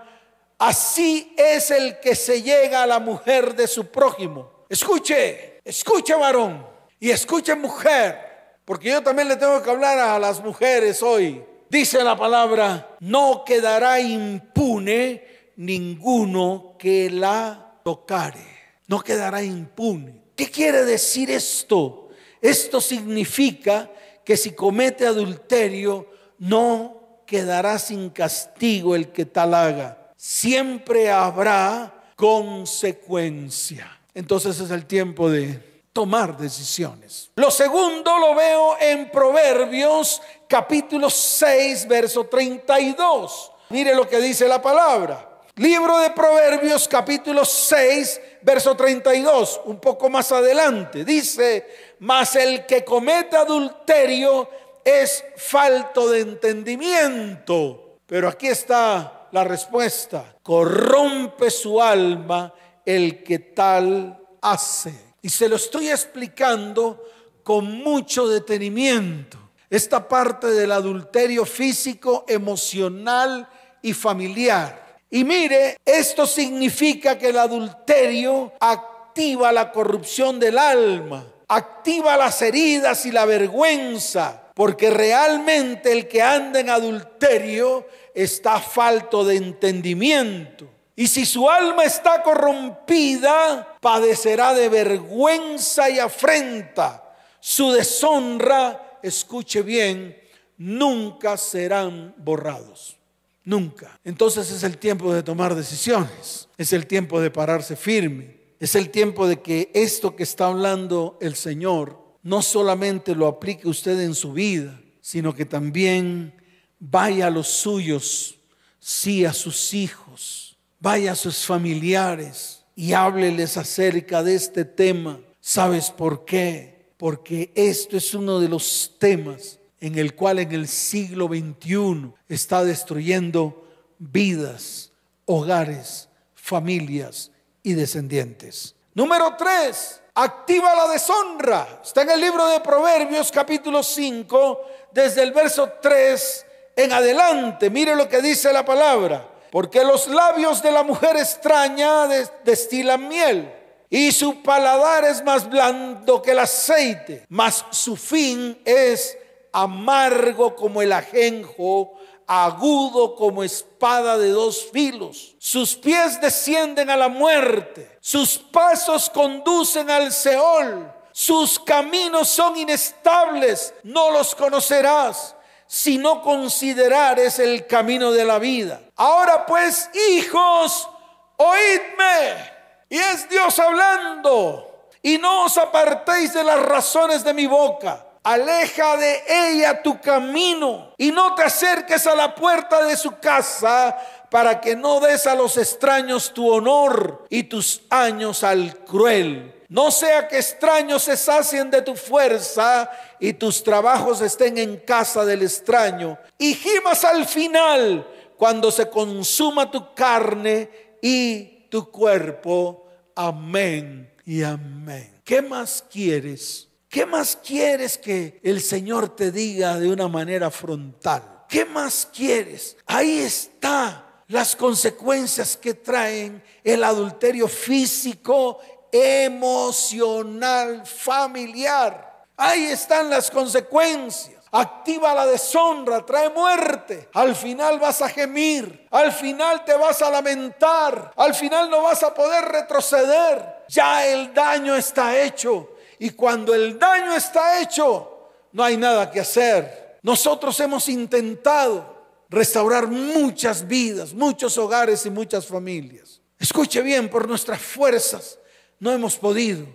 así 0.58 1.36
es 1.38 1.70
el 1.70 2.00
que 2.00 2.16
se 2.16 2.42
llega 2.42 2.82
a 2.82 2.88
la 2.88 2.98
mujer 2.98 3.54
de 3.54 3.68
su 3.68 3.92
prójimo. 3.92 4.66
Escuche, 4.68 5.62
escuche 5.63 6.16
varón. 6.16 6.77
Y 7.00 7.12
escuche 7.12 7.56
mujer, 7.56 8.20
porque 8.66 8.89
yo 8.89 9.04
también 9.04 9.27
le 9.27 9.36
tengo 9.36 9.62
que 9.62 9.70
hablar 9.70 10.00
a 10.00 10.20
las 10.20 10.44
mujeres 10.44 11.04
hoy. 11.04 11.44
Dice 11.70 12.04
la 12.04 12.18
palabra, 12.18 12.96
no 13.00 13.44
quedará 13.46 14.00
impune 14.00 15.51
ninguno 15.58 16.75
que 16.80 17.10
la 17.10 17.80
tocare. 17.84 18.58
No 18.88 19.01
quedará 19.01 19.44
impune. 19.44 20.24
¿Qué 20.36 20.50
quiere 20.50 20.86
decir 20.86 21.30
esto? 21.30 22.10
Esto 22.42 22.80
significa 22.80 23.92
que 24.24 24.38
si 24.38 24.51
comete 24.51 25.06
adulterio, 25.06 26.08
no 26.39 27.22
quedará 27.25 27.77
sin 27.80 28.10
castigo 28.10 28.96
el 28.96 29.10
que 29.10 29.25
tal 29.25 29.54
haga. 29.54 30.12
Siempre 30.16 31.12
habrá 31.12 32.12
consecuencia. 32.16 34.00
Entonces 34.13 34.60
es 34.60 34.72
el 34.72 34.86
tiempo 34.86 35.30
de 35.30 35.77
tomar 35.98 36.38
decisiones. 36.38 37.32
Lo 37.38 37.50
segundo 37.50 38.20
lo 38.20 38.36
veo 38.36 38.77
en 38.80 39.10
Proverbios 39.10 40.22
capítulo 40.48 41.10
6, 41.10 41.88
verso 41.88 42.25
32. 42.27 43.51
Mire 43.70 43.96
lo 43.96 44.08
que 44.08 44.20
dice 44.20 44.48
la 44.48 44.62
palabra. 44.62 45.39
Libro 45.56 45.98
de 45.98 46.12
Proverbios 46.12 46.88
capítulo 46.88 47.44
6, 47.44 48.22
verso 48.44 48.77
32, 48.77 49.62
un 49.66 49.80
poco 49.80 50.08
más 50.08 50.32
adelante. 50.32 51.04
Dice, 51.04 51.96
mas 52.01 52.36
el 52.36 52.68
que 52.68 52.86
comete 52.86 53.36
adulterio 53.36 54.51
es 54.86 55.25
falto 55.36 56.12
de 56.12 56.20
entendimiento. 56.20 57.98
Pero 58.06 58.27
aquí 58.27 58.50
está 58.50 59.30
la 59.32 59.44
respuesta. 59.44 60.36
Corrompe 60.44 61.50
su 61.50 61.82
alma 61.82 62.54
el 62.86 63.24
que 63.24 63.39
tal 63.39 64.16
hace. 64.44 65.07
Y 65.28 65.30
se 65.30 65.50
lo 65.50 65.58
estoy 65.58 65.90
explicando 65.90 67.04
con 67.44 67.84
mucho 67.84 68.30
detenimiento. 68.30 69.38
Esta 69.70 70.08
parte 70.08 70.48
del 70.48 70.72
adulterio 70.72 71.44
físico, 71.44 72.24
emocional 72.30 73.46
y 73.82 73.92
familiar. 73.92 75.02
Y 75.10 75.26
mire, 75.26 75.80
esto 75.84 76.26
significa 76.26 77.18
que 77.18 77.28
el 77.28 77.40
adulterio 77.40 78.54
activa 78.58 79.52
la 79.52 79.70
corrupción 79.74 80.40
del 80.40 80.58
alma, 80.58 81.28
activa 81.50 82.16
las 82.16 82.42
heridas 82.42 83.06
y 83.06 83.12
la 83.12 83.26
vergüenza, 83.26 84.54
porque 84.54 84.90
realmente 84.90 85.92
el 85.92 86.08
que 86.08 86.22
anda 86.22 86.62
en 86.62 86.70
adulterio 86.70 87.86
está 88.14 88.62
falto 88.62 89.26
de 89.26 89.36
entendimiento. 89.36 90.77
Y 91.00 91.06
si 91.08 91.27
su 91.27 91.48
alma 91.48 91.84
está 91.84 92.24
corrompida, 92.24 93.77
padecerá 93.80 94.56
de 94.56 94.68
vergüenza 94.68 95.92
y 95.92 96.00
afrenta. 96.00 97.16
Su 97.39 97.72
deshonra, 97.72 98.98
escuche 99.04 99.62
bien, 99.62 100.18
nunca 100.58 101.38
serán 101.38 102.16
borrados. 102.18 102.98
Nunca. 103.44 104.00
Entonces 104.04 104.50
es 104.50 104.63
el 104.63 104.80
tiempo 104.80 105.13
de 105.13 105.22
tomar 105.22 105.54
decisiones. 105.54 106.50
Es 106.58 106.74
el 106.74 106.88
tiempo 106.88 107.22
de 107.22 107.30
pararse 107.30 107.75
firme. 107.75 108.36
Es 108.60 108.74
el 108.74 108.89
tiempo 108.89 109.27
de 109.27 109.39
que 109.39 109.70
esto 109.75 110.16
que 110.16 110.24
está 110.24 110.48
hablando 110.48 111.20
el 111.22 111.36
Señor 111.36 112.01
no 112.24 112.42
solamente 112.42 113.13
lo 113.13 113.27
aplique 113.27 113.70
usted 113.70 114.01
en 114.01 114.16
su 114.16 114.34
vida, 114.34 114.82
sino 115.00 115.36
que 115.36 115.46
también 115.46 116.34
vaya 116.80 117.27
a 117.27 117.30
los 117.30 117.48
suyos, 117.48 118.39
sí 118.80 119.25
a 119.25 119.34
sus 119.34 119.75
hijos 119.75 120.47
vaya 120.80 121.14
a 121.14 121.16
sus 121.16 121.46
familiares 121.46 122.64
y 122.76 122.94
hábleles 122.94 123.58
acerca 123.58 124.24
de 124.24 124.36
este 124.36 124.66
tema. 124.66 125.20
¿Sabes 125.42 125.90
por 125.90 126.26
qué? 126.26 126.92
Porque 126.98 127.52
esto 127.56 127.98
es 127.98 128.14
uno 128.14 128.40
de 128.40 128.50
los 128.50 128.96
temas 129.00 129.60
en 129.80 129.98
el 129.98 130.16
cual 130.16 130.40
en 130.40 130.52
el 130.52 130.68
siglo 130.68 131.28
XXI 131.28 132.12
está 132.28 132.64
destruyendo 132.64 133.66
vidas, 134.00 134.92
hogares, 135.26 136.10
familias 136.36 137.32
y 137.64 137.74
descendientes. 137.74 138.76
Número 138.94 139.36
tres, 139.38 140.02
activa 140.16 140.76
la 140.76 140.88
deshonra. 140.92 141.82
Está 141.84 142.02
en 142.02 142.12
el 142.12 142.22
libro 142.22 142.48
de 142.48 142.60
Proverbios 142.60 143.32
capítulo 143.32 143.84
5, 143.84 144.62
desde 144.92 145.22
el 145.22 145.32
verso 145.32 145.72
3 145.82 146.46
en 146.76 146.92
adelante. 146.92 147.70
Mire 147.70 147.96
lo 147.96 148.10
que 148.10 148.22
dice 148.22 148.52
la 148.52 148.66
palabra. 148.66 149.37
Porque 149.58 149.84
los 149.84 150.06
labios 150.06 150.62
de 150.62 150.70
la 150.70 150.84
mujer 150.84 151.18
extraña 151.18 152.06
destilan 152.44 153.08
miel 153.08 153.52
y 153.90 154.12
su 154.12 154.44
paladar 154.44 155.04
es 155.04 155.24
más 155.24 155.50
blando 155.50 156.22
que 156.22 156.30
el 156.30 156.38
aceite, 156.38 157.26
mas 157.30 157.66
su 157.72 157.96
fin 157.96 158.62
es 158.64 159.18
amargo 159.52 160.56
como 160.56 160.84
el 160.84 160.94
ajenjo, 160.94 161.98
agudo 162.28 163.16
como 163.16 163.44
espada 163.44 164.20
de 164.20 164.30
dos 164.30 164.64
filos. 164.72 165.36
Sus 165.40 165.76
pies 165.76 166.22
descienden 166.22 166.92
a 166.92 166.96
la 166.96 167.10
muerte, 167.10 167.98
sus 168.00 168.38
pasos 168.38 169.10
conducen 169.10 169.90
al 169.90 170.14
Seol, 170.14 170.94
sus 171.12 171.60
caminos 171.60 172.28
son 172.28 172.58
inestables, 172.58 173.74
no 173.82 174.12
los 174.12 174.36
conocerás 174.36 175.34
si 175.68 175.98
no 175.98 176.22
considerares 176.22 177.40
el 177.40 177.68
camino 177.68 178.12
de 178.12 178.26
la 178.26 178.40
vida. 178.40 178.80
Ahora 178.96 179.46
pues, 179.46 179.90
hijos, 180.10 180.90
oídme. 181.36 182.58
Y 182.90 182.98
es 182.98 183.30
Dios 183.30 183.60
hablando. 183.60 184.88
Y 185.02 185.18
no 185.18 185.46
os 185.46 185.58
apartéis 185.58 186.34
de 186.34 186.44
las 186.44 186.60
razones 186.60 187.24
de 187.24 187.34
mi 187.34 187.46
boca. 187.46 188.06
Aleja 188.24 188.98
de 188.98 189.24
ella 189.28 189.82
tu 189.82 190.02
camino 190.02 190.94
y 190.98 191.12
no 191.12 191.34
te 191.34 191.44
acerques 191.44 192.06
a 192.08 192.16
la 192.16 192.36
puerta 192.36 192.84
de 192.84 192.98
su 192.98 193.18
casa 193.20 193.98
para 194.30 194.60
que 194.60 194.76
no 194.76 195.00
des 195.00 195.28
a 195.28 195.36
los 195.36 195.56
extraños 195.56 196.34
tu 196.34 196.52
honor 196.52 197.26
y 197.30 197.44
tus 197.44 197.84
años 197.90 198.44
al 198.44 198.80
cruel 198.80 199.57
no 199.70 199.92
sea 199.92 200.28
que 200.28 200.38
extraños 200.38 201.04
se 201.04 201.18
sacien 201.18 201.70
de 201.70 201.82
tu 201.82 201.96
fuerza 201.96 202.90
y 203.20 203.34
tus 203.34 203.64
trabajos 203.64 204.22
estén 204.22 204.58
en 204.58 204.78
casa 204.78 205.26
del 205.26 205.44
extraño. 205.44 206.18
Y 206.38 206.54
gimas 206.54 207.04
al 207.04 207.26
final 207.26 208.08
cuando 208.38 208.72
se 208.72 208.90
consuma 208.90 209.70
tu 209.70 209.94
carne 209.94 210.70
y 211.02 211.68
tu 211.70 211.92
cuerpo. 211.92 212.88
Amén 213.16 214.14
y 214.26 214.44
amén. 214.44 215.22
¿Qué 215.26 215.42
más 215.42 215.84
quieres? 215.92 216.70
¿Qué 216.88 217.06
más 217.06 217.36
quieres 217.36 217.98
que 217.98 218.40
el 218.44 218.62
Señor 218.62 219.16
te 219.16 219.32
diga 219.32 219.78
de 219.78 219.90
una 219.90 220.08
manera 220.08 220.50
frontal? 220.50 221.44
¿Qué 221.50 221.66
más 221.66 222.08
quieres? 222.14 222.78
Ahí 222.86 223.20
está 223.20 224.24
las 224.28 224.56
consecuencias 224.56 225.56
que 225.56 225.74
traen 225.74 226.44
el 226.64 226.84
adulterio 226.84 227.48
físico 227.48 228.60
emocional, 228.91 230.86
familiar. 230.86 232.25
Ahí 232.38 232.65
están 232.65 233.10
las 233.10 233.32
consecuencias. 233.32 234.38
Activa 234.51 235.13
la 235.13 235.25
deshonra, 235.25 236.06
trae 236.06 236.29
muerte. 236.29 237.10
Al 237.13 237.36
final 237.36 237.79
vas 237.79 238.01
a 238.01 238.10
gemir, 238.10 238.88
al 238.91 239.12
final 239.12 239.65
te 239.65 239.74
vas 239.74 240.01
a 240.01 240.10
lamentar, 240.10 241.12
al 241.17 241.36
final 241.36 241.70
no 241.70 241.84
vas 241.84 242.01
a 242.03 242.13
poder 242.13 242.46
retroceder. 242.46 243.65
Ya 243.67 244.06
el 244.08 244.34
daño 244.34 244.75
está 244.75 245.22
hecho. 245.22 245.74
Y 246.00 246.12
cuando 246.12 246.53
el 246.53 246.79
daño 246.79 247.13
está 247.13 247.62
hecho, 247.62 248.29
no 248.53 248.63
hay 248.63 248.77
nada 248.77 249.12
que 249.12 249.20
hacer. 249.20 249.98
Nosotros 250.01 250.58
hemos 250.62 250.88
intentado 250.88 251.98
restaurar 252.29 252.88
muchas 252.88 253.67
vidas, 253.67 254.13
muchos 254.13 254.58
hogares 254.58 255.06
y 255.06 255.10
muchas 255.10 255.46
familias. 255.46 256.22
Escuche 256.39 256.82
bien, 256.82 257.10
por 257.10 257.27
nuestras 257.27 257.62
fuerzas 257.62 258.38
no 258.80 258.92
hemos 258.92 259.18
podido. 259.18 259.68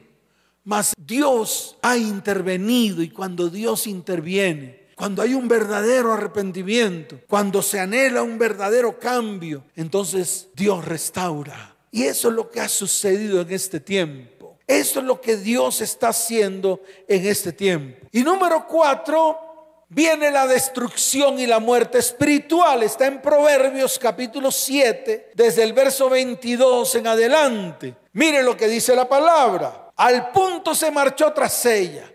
Mas 0.65 0.95
Dios 0.97 1.77
ha 1.83 1.97
intervenido 1.97 3.03
y 3.03 3.11
cuando 3.11 3.49
Dios 3.49 3.87
interviene, 3.87 4.89
cuando 4.95 5.23
hay 5.23 5.35
un 5.35 5.49
verdadero 5.49 6.13
arrepentimiento, 6.13 7.21
cuando 7.29 7.63
se 7.63 7.81
anhela 7.81 8.23
un 8.23 8.39
verdadero 8.39 8.99
cambio, 8.99 9.65
entonces 9.75 10.49
Dios 10.55 10.85
restaura. 10.85 11.75
Y 11.91 12.05
eso 12.05 12.29
es 12.29 12.35
lo 12.35 12.49
que 12.49 12.61
ha 12.61 12.69
sucedido 12.69 13.41
en 13.41 13.53
este 13.53 13.81
tiempo. 13.81 14.59
Esto 14.67 15.01
es 15.01 15.05
lo 15.05 15.21
que 15.21 15.37
Dios 15.37 15.81
está 15.81 16.09
haciendo 16.09 16.81
en 17.09 17.27
este 17.27 17.53
tiempo. 17.53 18.07
Y 18.13 18.23
número 18.23 18.67
cuatro, 18.67 19.85
viene 19.89 20.31
la 20.31 20.47
destrucción 20.47 21.39
y 21.41 21.47
la 21.47 21.59
muerte 21.59 21.99
espiritual. 21.99 22.83
Está 22.83 23.07
en 23.07 23.21
Proverbios 23.21 23.99
capítulo 23.99 24.51
7, 24.51 25.33
desde 25.35 25.65
el 25.65 25.73
verso 25.73 26.09
22 26.09 26.95
en 26.95 27.07
adelante. 27.07 28.02
Mire 28.13 28.43
lo 28.43 28.57
que 28.57 28.69
dice 28.69 28.95
la 28.95 29.09
palabra. 29.09 29.93
Al 29.97 30.31
punto 30.31 30.75
se 30.75 30.91
marchó 30.91 31.33
tras 31.33 31.65
ella, 31.67 32.11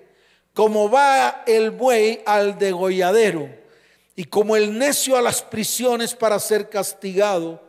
como 0.53 0.89
va 0.89 1.43
el 1.45 1.71
buey 1.71 2.21
al 2.25 2.57
degolladero, 2.57 3.49
y 4.15 4.25
como 4.25 4.55
el 4.55 4.77
necio 4.77 5.15
a 5.15 5.21
las 5.21 5.41
prisiones 5.41 6.15
para 6.15 6.39
ser 6.39 6.69
castigado, 6.69 7.63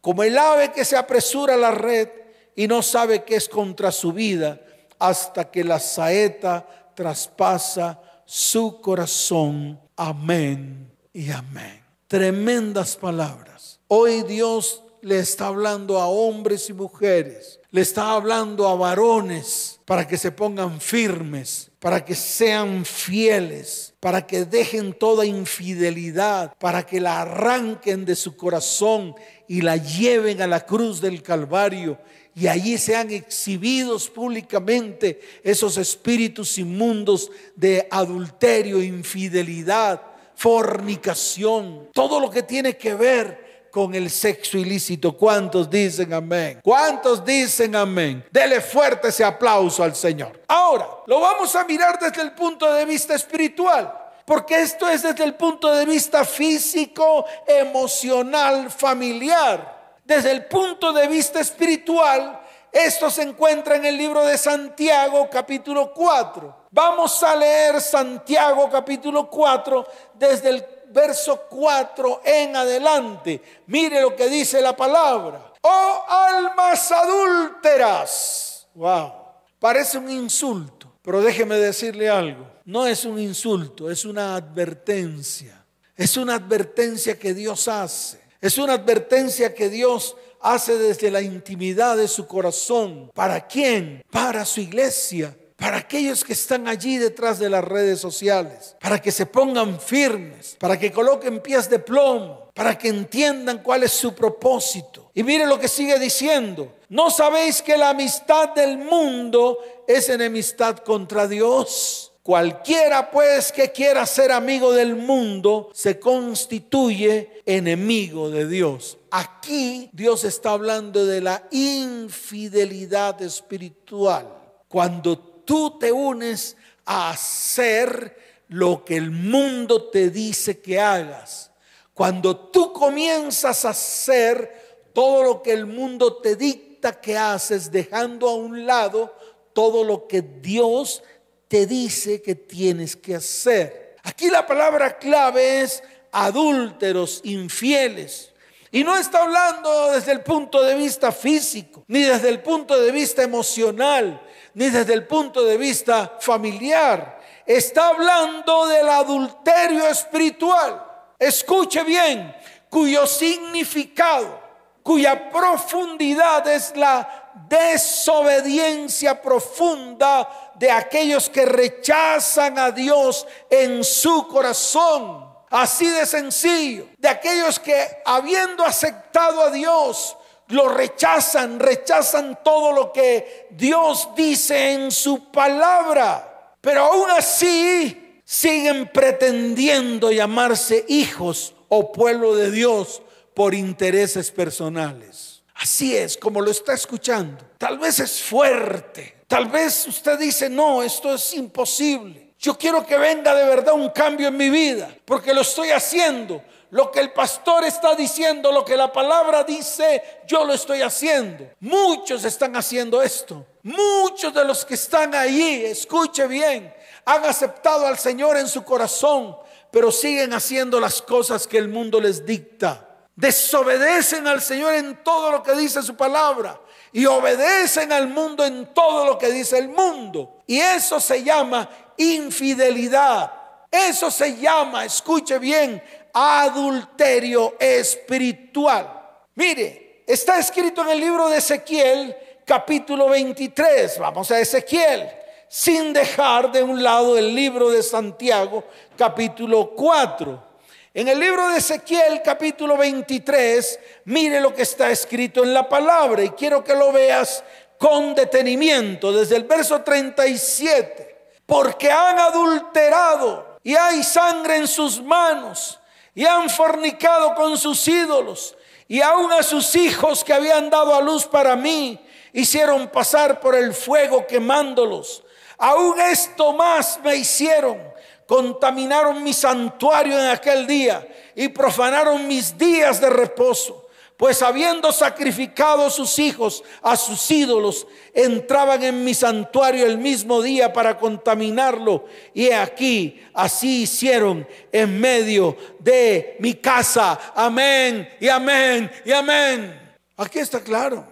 como 0.00 0.22
el 0.22 0.38
ave 0.38 0.72
que 0.72 0.84
se 0.84 0.96
apresura 0.96 1.54
a 1.54 1.58
la 1.58 1.72
red 1.72 2.08
y 2.54 2.66
no 2.66 2.82
sabe 2.82 3.24
que 3.24 3.36
es 3.36 3.48
contra 3.48 3.92
su 3.92 4.12
vida 4.12 4.60
hasta 4.98 5.50
que 5.50 5.64
la 5.64 5.78
saeta 5.78 6.66
traspasa 6.94 8.00
su 8.24 8.80
corazón. 8.80 9.80
Amén 9.96 10.90
y 11.12 11.30
amén. 11.30 11.82
Tremendas 12.06 12.96
palabras. 12.96 13.80
Hoy 13.88 14.22
Dios 14.22 14.82
le 15.02 15.18
está 15.18 15.46
hablando 15.46 15.98
a 15.98 16.08
hombres 16.08 16.68
y 16.68 16.72
mujeres, 16.72 17.57
le 17.70 17.82
está 17.82 18.12
hablando 18.12 18.66
a 18.66 18.74
varones 18.74 19.78
para 19.84 20.06
que 20.06 20.16
se 20.16 20.32
pongan 20.32 20.80
firmes, 20.80 21.70
para 21.78 22.02
que 22.02 22.14
sean 22.14 22.84
fieles, 22.84 23.92
para 24.00 24.26
que 24.26 24.44
dejen 24.46 24.94
toda 24.94 25.26
infidelidad, 25.26 26.54
para 26.58 26.86
que 26.86 27.00
la 27.00 27.20
arranquen 27.20 28.06
de 28.06 28.16
su 28.16 28.36
corazón 28.36 29.14
y 29.46 29.60
la 29.60 29.76
lleven 29.76 30.40
a 30.40 30.46
la 30.46 30.64
cruz 30.64 31.00
del 31.00 31.22
Calvario. 31.22 31.98
Y 32.34 32.46
allí 32.46 32.78
sean 32.78 33.10
exhibidos 33.10 34.08
públicamente 34.08 35.20
esos 35.42 35.76
espíritus 35.76 36.56
inmundos 36.56 37.30
de 37.54 37.86
adulterio, 37.90 38.82
infidelidad, 38.82 40.00
fornicación, 40.34 41.88
todo 41.92 42.20
lo 42.20 42.30
que 42.30 42.42
tiene 42.42 42.76
que 42.76 42.94
ver 42.94 43.47
con 43.78 43.94
el 43.94 44.10
sexo 44.10 44.58
ilícito. 44.58 45.16
¿Cuántos 45.16 45.70
dicen 45.70 46.12
amén? 46.12 46.58
¿Cuántos 46.64 47.24
dicen 47.24 47.76
amén? 47.76 48.24
Dele 48.28 48.60
fuerte 48.60 49.06
ese 49.06 49.22
aplauso 49.22 49.84
al 49.84 49.94
Señor. 49.94 50.42
Ahora, 50.48 50.88
lo 51.06 51.20
vamos 51.20 51.54
a 51.54 51.64
mirar 51.64 51.96
desde 51.96 52.22
el 52.22 52.32
punto 52.32 52.72
de 52.72 52.84
vista 52.84 53.14
espiritual. 53.14 53.94
Porque 54.24 54.60
esto 54.60 54.88
es 54.88 55.02
desde 55.02 55.22
el 55.22 55.34
punto 55.34 55.72
de 55.72 55.86
vista 55.86 56.24
físico, 56.24 57.24
emocional, 57.46 58.68
familiar 58.68 59.78
desde 60.08 60.30
el 60.30 60.46
punto 60.46 60.90
de 60.94 61.06
vista 61.06 61.38
espiritual, 61.38 62.40
esto 62.72 63.10
se 63.10 63.20
encuentra 63.20 63.76
en 63.76 63.84
el 63.84 63.94
libro 63.98 64.24
de 64.24 64.38
Santiago 64.38 65.28
capítulo 65.30 65.92
4. 65.92 66.68
Vamos 66.70 67.22
a 67.22 67.36
leer 67.36 67.78
Santiago 67.82 68.70
capítulo 68.70 69.28
4 69.28 69.86
desde 70.14 70.48
el 70.48 70.77
verso 70.90 71.46
4 71.48 72.22
en 72.24 72.56
adelante. 72.56 73.42
Mire 73.66 74.00
lo 74.02 74.14
que 74.14 74.28
dice 74.28 74.60
la 74.60 74.76
palabra. 74.76 75.52
Oh 75.62 76.04
almas 76.08 76.90
adúlteras. 76.92 78.68
Wow. 78.74 79.12
Parece 79.58 79.98
un 79.98 80.10
insulto, 80.10 80.92
pero 81.02 81.20
déjeme 81.20 81.56
decirle 81.56 82.08
algo. 82.08 82.46
No 82.64 82.86
es 82.86 83.04
un 83.04 83.18
insulto, 83.18 83.90
es 83.90 84.04
una 84.04 84.36
advertencia. 84.36 85.64
Es 85.96 86.16
una 86.16 86.36
advertencia 86.36 87.18
que 87.18 87.34
Dios 87.34 87.66
hace. 87.66 88.20
Es 88.40 88.56
una 88.56 88.74
advertencia 88.74 89.52
que 89.52 89.68
Dios 89.68 90.16
hace 90.40 90.78
desde 90.78 91.10
la 91.10 91.20
intimidad 91.20 91.96
de 91.96 92.06
su 92.06 92.26
corazón. 92.26 93.10
¿Para 93.14 93.46
quién? 93.46 94.02
Para 94.10 94.44
su 94.44 94.60
iglesia. 94.60 95.36
Para 95.58 95.78
aquellos 95.78 96.22
que 96.22 96.34
están 96.34 96.68
allí 96.68 96.98
detrás 96.98 97.40
de 97.40 97.50
las 97.50 97.64
redes 97.64 97.98
sociales. 97.98 98.76
Para 98.80 99.02
que 99.02 99.10
se 99.10 99.26
pongan 99.26 99.80
firmes. 99.80 100.56
Para 100.60 100.78
que 100.78 100.92
coloquen 100.92 101.40
pies 101.42 101.68
de 101.68 101.80
plomo. 101.80 102.52
Para 102.54 102.78
que 102.78 102.86
entiendan 102.86 103.58
cuál 103.58 103.82
es 103.82 103.90
su 103.90 104.14
propósito. 104.14 105.10
Y 105.14 105.24
mire 105.24 105.46
lo 105.46 105.58
que 105.58 105.66
sigue 105.66 105.98
diciendo. 105.98 106.76
¿No 106.88 107.10
sabéis 107.10 107.60
que 107.60 107.76
la 107.76 107.90
amistad 107.90 108.50
del 108.50 108.78
mundo 108.78 109.58
es 109.88 110.08
enemistad 110.08 110.76
contra 110.78 111.26
Dios? 111.26 112.12
Cualquiera 112.22 113.10
pues 113.10 113.50
que 113.50 113.72
quiera 113.72 114.06
ser 114.06 114.30
amigo 114.30 114.72
del 114.72 114.94
mundo 114.94 115.70
se 115.72 115.98
constituye 115.98 117.42
enemigo 117.46 118.30
de 118.30 118.46
Dios. 118.46 118.98
Aquí 119.10 119.90
Dios 119.92 120.22
está 120.22 120.50
hablando 120.50 121.04
de 121.04 121.20
la 121.20 121.42
infidelidad 121.50 123.20
espiritual. 123.22 124.28
Cuando 124.68 125.27
tú 125.48 125.78
te 125.78 125.90
unes 125.90 126.58
a 126.84 127.08
hacer 127.08 128.44
lo 128.48 128.84
que 128.84 128.96
el 128.96 129.10
mundo 129.10 129.88
te 129.88 130.10
dice 130.10 130.60
que 130.60 130.78
hagas. 130.78 131.50
Cuando 131.94 132.36
tú 132.36 132.70
comienzas 132.74 133.64
a 133.64 133.70
hacer 133.70 134.90
todo 134.92 135.22
lo 135.22 135.42
que 135.42 135.54
el 135.54 135.64
mundo 135.64 136.18
te 136.18 136.36
dicta 136.36 137.00
que 137.00 137.16
haces, 137.16 137.72
dejando 137.72 138.28
a 138.28 138.34
un 138.34 138.66
lado 138.66 139.16
todo 139.54 139.84
lo 139.84 140.06
que 140.06 140.20
Dios 140.20 141.02
te 141.48 141.64
dice 141.64 142.20
que 142.20 142.34
tienes 142.34 142.94
que 142.94 143.14
hacer. 143.14 143.96
Aquí 144.02 144.28
la 144.28 144.46
palabra 144.46 144.98
clave 144.98 145.62
es 145.62 145.82
adúlteros, 146.12 147.22
infieles. 147.24 148.34
Y 148.70 148.84
no 148.84 148.98
está 148.98 149.22
hablando 149.22 149.92
desde 149.92 150.12
el 150.12 150.20
punto 150.20 150.62
de 150.62 150.74
vista 150.74 151.10
físico, 151.10 151.84
ni 151.88 152.02
desde 152.02 152.28
el 152.28 152.42
punto 152.42 152.78
de 152.78 152.92
vista 152.92 153.22
emocional, 153.22 154.20
ni 154.54 154.70
desde 154.70 154.94
el 154.94 155.06
punto 155.06 155.44
de 155.44 155.56
vista 155.56 156.16
familiar. 156.20 157.20
Está 157.46 157.88
hablando 157.88 158.66
del 158.66 158.88
adulterio 158.88 159.86
espiritual. 159.88 160.84
Escuche 161.18 161.82
bien, 161.84 162.34
cuyo 162.68 163.06
significado, 163.06 164.40
cuya 164.82 165.30
profundidad 165.30 166.46
es 166.48 166.76
la 166.76 167.30
desobediencia 167.48 169.20
profunda 169.20 170.52
de 170.56 170.70
aquellos 170.70 171.30
que 171.30 171.46
rechazan 171.46 172.58
a 172.58 172.70
Dios 172.70 173.26
en 173.48 173.82
su 173.82 174.28
corazón. 174.28 175.26
Así 175.50 175.88
de 175.88 176.04
sencillo. 176.04 176.88
De 176.98 177.08
aquellos 177.08 177.58
que 177.58 178.02
habiendo 178.04 178.64
aceptado 178.64 179.42
a 179.42 179.50
Dios, 179.50 180.16
lo 180.48 180.68
rechazan, 180.68 181.58
rechazan 181.58 182.40
todo 182.42 182.72
lo 182.72 182.92
que 182.92 183.48
Dios 183.50 184.08
dice 184.16 184.72
en 184.72 184.90
su 184.90 185.30
palabra. 185.30 186.56
Pero 186.60 186.84
aún 186.84 187.10
así 187.10 188.20
siguen 188.24 188.90
pretendiendo 188.92 190.10
llamarse 190.10 190.84
hijos 190.88 191.54
o 191.68 191.92
pueblo 191.92 192.34
de 192.34 192.50
Dios 192.50 193.02
por 193.34 193.54
intereses 193.54 194.30
personales. 194.30 195.42
Así 195.54 195.96
es, 195.96 196.16
como 196.16 196.40
lo 196.40 196.50
está 196.50 196.74
escuchando. 196.74 197.44
Tal 197.58 197.78
vez 197.78 198.00
es 198.00 198.22
fuerte. 198.22 199.22
Tal 199.26 199.46
vez 199.46 199.86
usted 199.86 200.18
dice, 200.18 200.48
no, 200.48 200.82
esto 200.82 201.14
es 201.14 201.34
imposible. 201.34 202.34
Yo 202.38 202.56
quiero 202.56 202.86
que 202.86 202.96
venga 202.96 203.34
de 203.34 203.44
verdad 203.44 203.74
un 203.74 203.90
cambio 203.90 204.28
en 204.28 204.36
mi 204.36 204.48
vida, 204.48 204.94
porque 205.04 205.34
lo 205.34 205.40
estoy 205.40 205.70
haciendo. 205.70 206.42
Lo 206.70 206.90
que 206.90 207.00
el 207.00 207.12
pastor 207.12 207.64
está 207.64 207.94
diciendo, 207.94 208.52
lo 208.52 208.64
que 208.64 208.76
la 208.76 208.92
palabra 208.92 209.42
dice, 209.44 210.20
yo 210.26 210.44
lo 210.44 210.52
estoy 210.52 210.82
haciendo. 210.82 211.48
Muchos 211.60 212.24
están 212.24 212.56
haciendo 212.56 213.02
esto. 213.02 213.46
Muchos 213.62 214.34
de 214.34 214.44
los 214.44 214.64
que 214.64 214.74
están 214.74 215.14
ahí, 215.14 215.64
escuche 215.64 216.26
bien, 216.26 216.74
han 217.04 217.24
aceptado 217.24 217.86
al 217.86 217.98
Señor 217.98 218.36
en 218.36 218.48
su 218.48 218.64
corazón, 218.64 219.36
pero 219.70 219.90
siguen 219.90 220.32
haciendo 220.32 220.78
las 220.78 221.00
cosas 221.00 221.46
que 221.46 221.58
el 221.58 221.68
mundo 221.68 222.00
les 222.00 222.24
dicta 222.24 222.88
desobedecen 223.18 224.28
al 224.28 224.40
Señor 224.40 224.74
en 224.74 225.02
todo 225.02 225.32
lo 225.32 225.42
que 225.42 225.52
dice 225.56 225.82
su 225.82 225.96
palabra 225.96 226.60
y 226.92 227.04
obedecen 227.06 227.92
al 227.92 228.06
mundo 228.06 228.44
en 228.44 228.72
todo 228.72 229.04
lo 229.04 229.18
que 229.18 229.32
dice 229.32 229.58
el 229.58 229.68
mundo. 229.68 230.36
Y 230.46 230.60
eso 230.60 231.00
se 231.00 231.24
llama 231.24 231.68
infidelidad. 231.96 233.32
Eso 233.72 234.08
se 234.10 234.36
llama, 234.36 234.84
escuche 234.84 235.38
bien, 235.40 235.82
adulterio 236.12 237.56
espiritual. 237.58 238.98
Mire, 239.34 240.02
está 240.06 240.38
escrito 240.38 240.82
en 240.82 240.88
el 240.90 241.00
libro 241.00 241.28
de 241.28 241.38
Ezequiel 241.38 242.16
capítulo 242.44 243.08
23. 243.08 243.98
Vamos 243.98 244.30
a 244.30 244.40
Ezequiel, 244.40 245.08
sin 245.48 245.92
dejar 245.92 246.50
de 246.50 246.62
un 246.62 246.82
lado 246.82 247.16
el 247.16 247.34
libro 247.34 247.70
de 247.70 247.82
Santiago 247.82 248.64
capítulo 248.96 249.74
4. 249.76 250.48
En 250.94 251.06
el 251.06 251.20
libro 251.20 251.48
de 251.48 251.58
Ezequiel 251.58 252.22
capítulo 252.24 252.76
23, 252.76 253.78
mire 254.06 254.40
lo 254.40 254.54
que 254.54 254.62
está 254.62 254.90
escrito 254.90 255.44
en 255.44 255.54
la 255.54 255.68
palabra 255.68 256.24
y 256.24 256.30
quiero 256.30 256.64
que 256.64 256.74
lo 256.74 256.90
veas 256.90 257.44
con 257.78 258.14
detenimiento 258.14 259.12
desde 259.12 259.36
el 259.36 259.44
verso 259.44 259.82
37. 259.82 261.16
Porque 261.46 261.90
han 261.90 262.18
adulterado 262.18 263.58
y 263.62 263.76
hay 263.76 264.02
sangre 264.02 264.56
en 264.56 264.66
sus 264.66 265.00
manos 265.02 265.78
y 266.18 266.26
han 266.26 266.50
fornicado 266.50 267.32
con 267.36 267.56
sus 267.56 267.86
ídolos 267.86 268.56
y 268.88 269.00
aún 269.00 269.32
a 269.32 269.44
sus 269.44 269.76
hijos 269.76 270.24
que 270.24 270.34
habían 270.34 270.68
dado 270.68 270.92
a 270.92 271.00
luz 271.00 271.24
para 271.24 271.54
mí 271.54 271.96
hicieron 272.32 272.88
pasar 272.88 273.38
por 273.38 273.54
el 273.54 273.72
fuego 273.72 274.26
quemándolos. 274.26 275.22
Aún 275.58 276.00
esto 276.00 276.52
más 276.54 276.98
me 277.04 277.14
hicieron. 277.14 277.80
Contaminaron 278.26 279.22
mi 279.22 279.32
santuario 279.32 280.18
en 280.18 280.30
aquel 280.30 280.66
día 280.66 281.06
y 281.36 281.46
profanaron 281.46 282.26
mis 282.26 282.58
días 282.58 283.00
de 283.00 283.10
reposo. 283.10 283.77
Pues 284.18 284.42
habiendo 284.42 284.90
sacrificado 284.90 285.88
sus 285.90 286.18
hijos 286.18 286.64
a 286.82 286.96
sus 286.96 287.30
ídolos, 287.30 287.86
entraban 288.12 288.82
en 288.82 289.04
mi 289.04 289.14
santuario 289.14 289.86
el 289.86 289.96
mismo 289.96 290.42
día 290.42 290.72
para 290.72 290.98
contaminarlo. 290.98 292.04
Y 292.34 292.50
aquí, 292.50 293.22
así 293.32 293.82
hicieron 293.82 294.44
en 294.72 295.00
medio 295.00 295.56
de 295.78 296.36
mi 296.40 296.54
casa. 296.54 297.32
Amén 297.32 298.08
y 298.18 298.26
amén 298.26 298.90
y 299.04 299.12
amén. 299.12 299.96
Aquí 300.16 300.40
está 300.40 300.62
claro. 300.62 301.06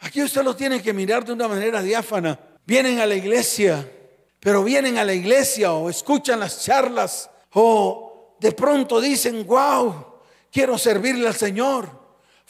Aquí 0.00 0.22
usted 0.22 0.42
lo 0.42 0.54
tiene 0.54 0.82
que 0.82 0.92
mirar 0.92 1.24
de 1.24 1.32
una 1.32 1.48
manera 1.48 1.80
diáfana. 1.80 2.38
Vienen 2.66 3.00
a 3.00 3.06
la 3.06 3.14
iglesia, 3.14 3.90
pero 4.38 4.62
vienen 4.62 4.98
a 4.98 5.06
la 5.06 5.14
iglesia 5.14 5.72
o 5.72 5.88
escuchan 5.88 6.40
las 6.40 6.62
charlas 6.62 7.30
o 7.54 8.36
de 8.38 8.52
pronto 8.52 9.00
dicen, 9.00 9.46
wow, 9.46 10.18
quiero 10.50 10.76
servirle 10.76 11.26
al 11.26 11.34
Señor 11.34 12.01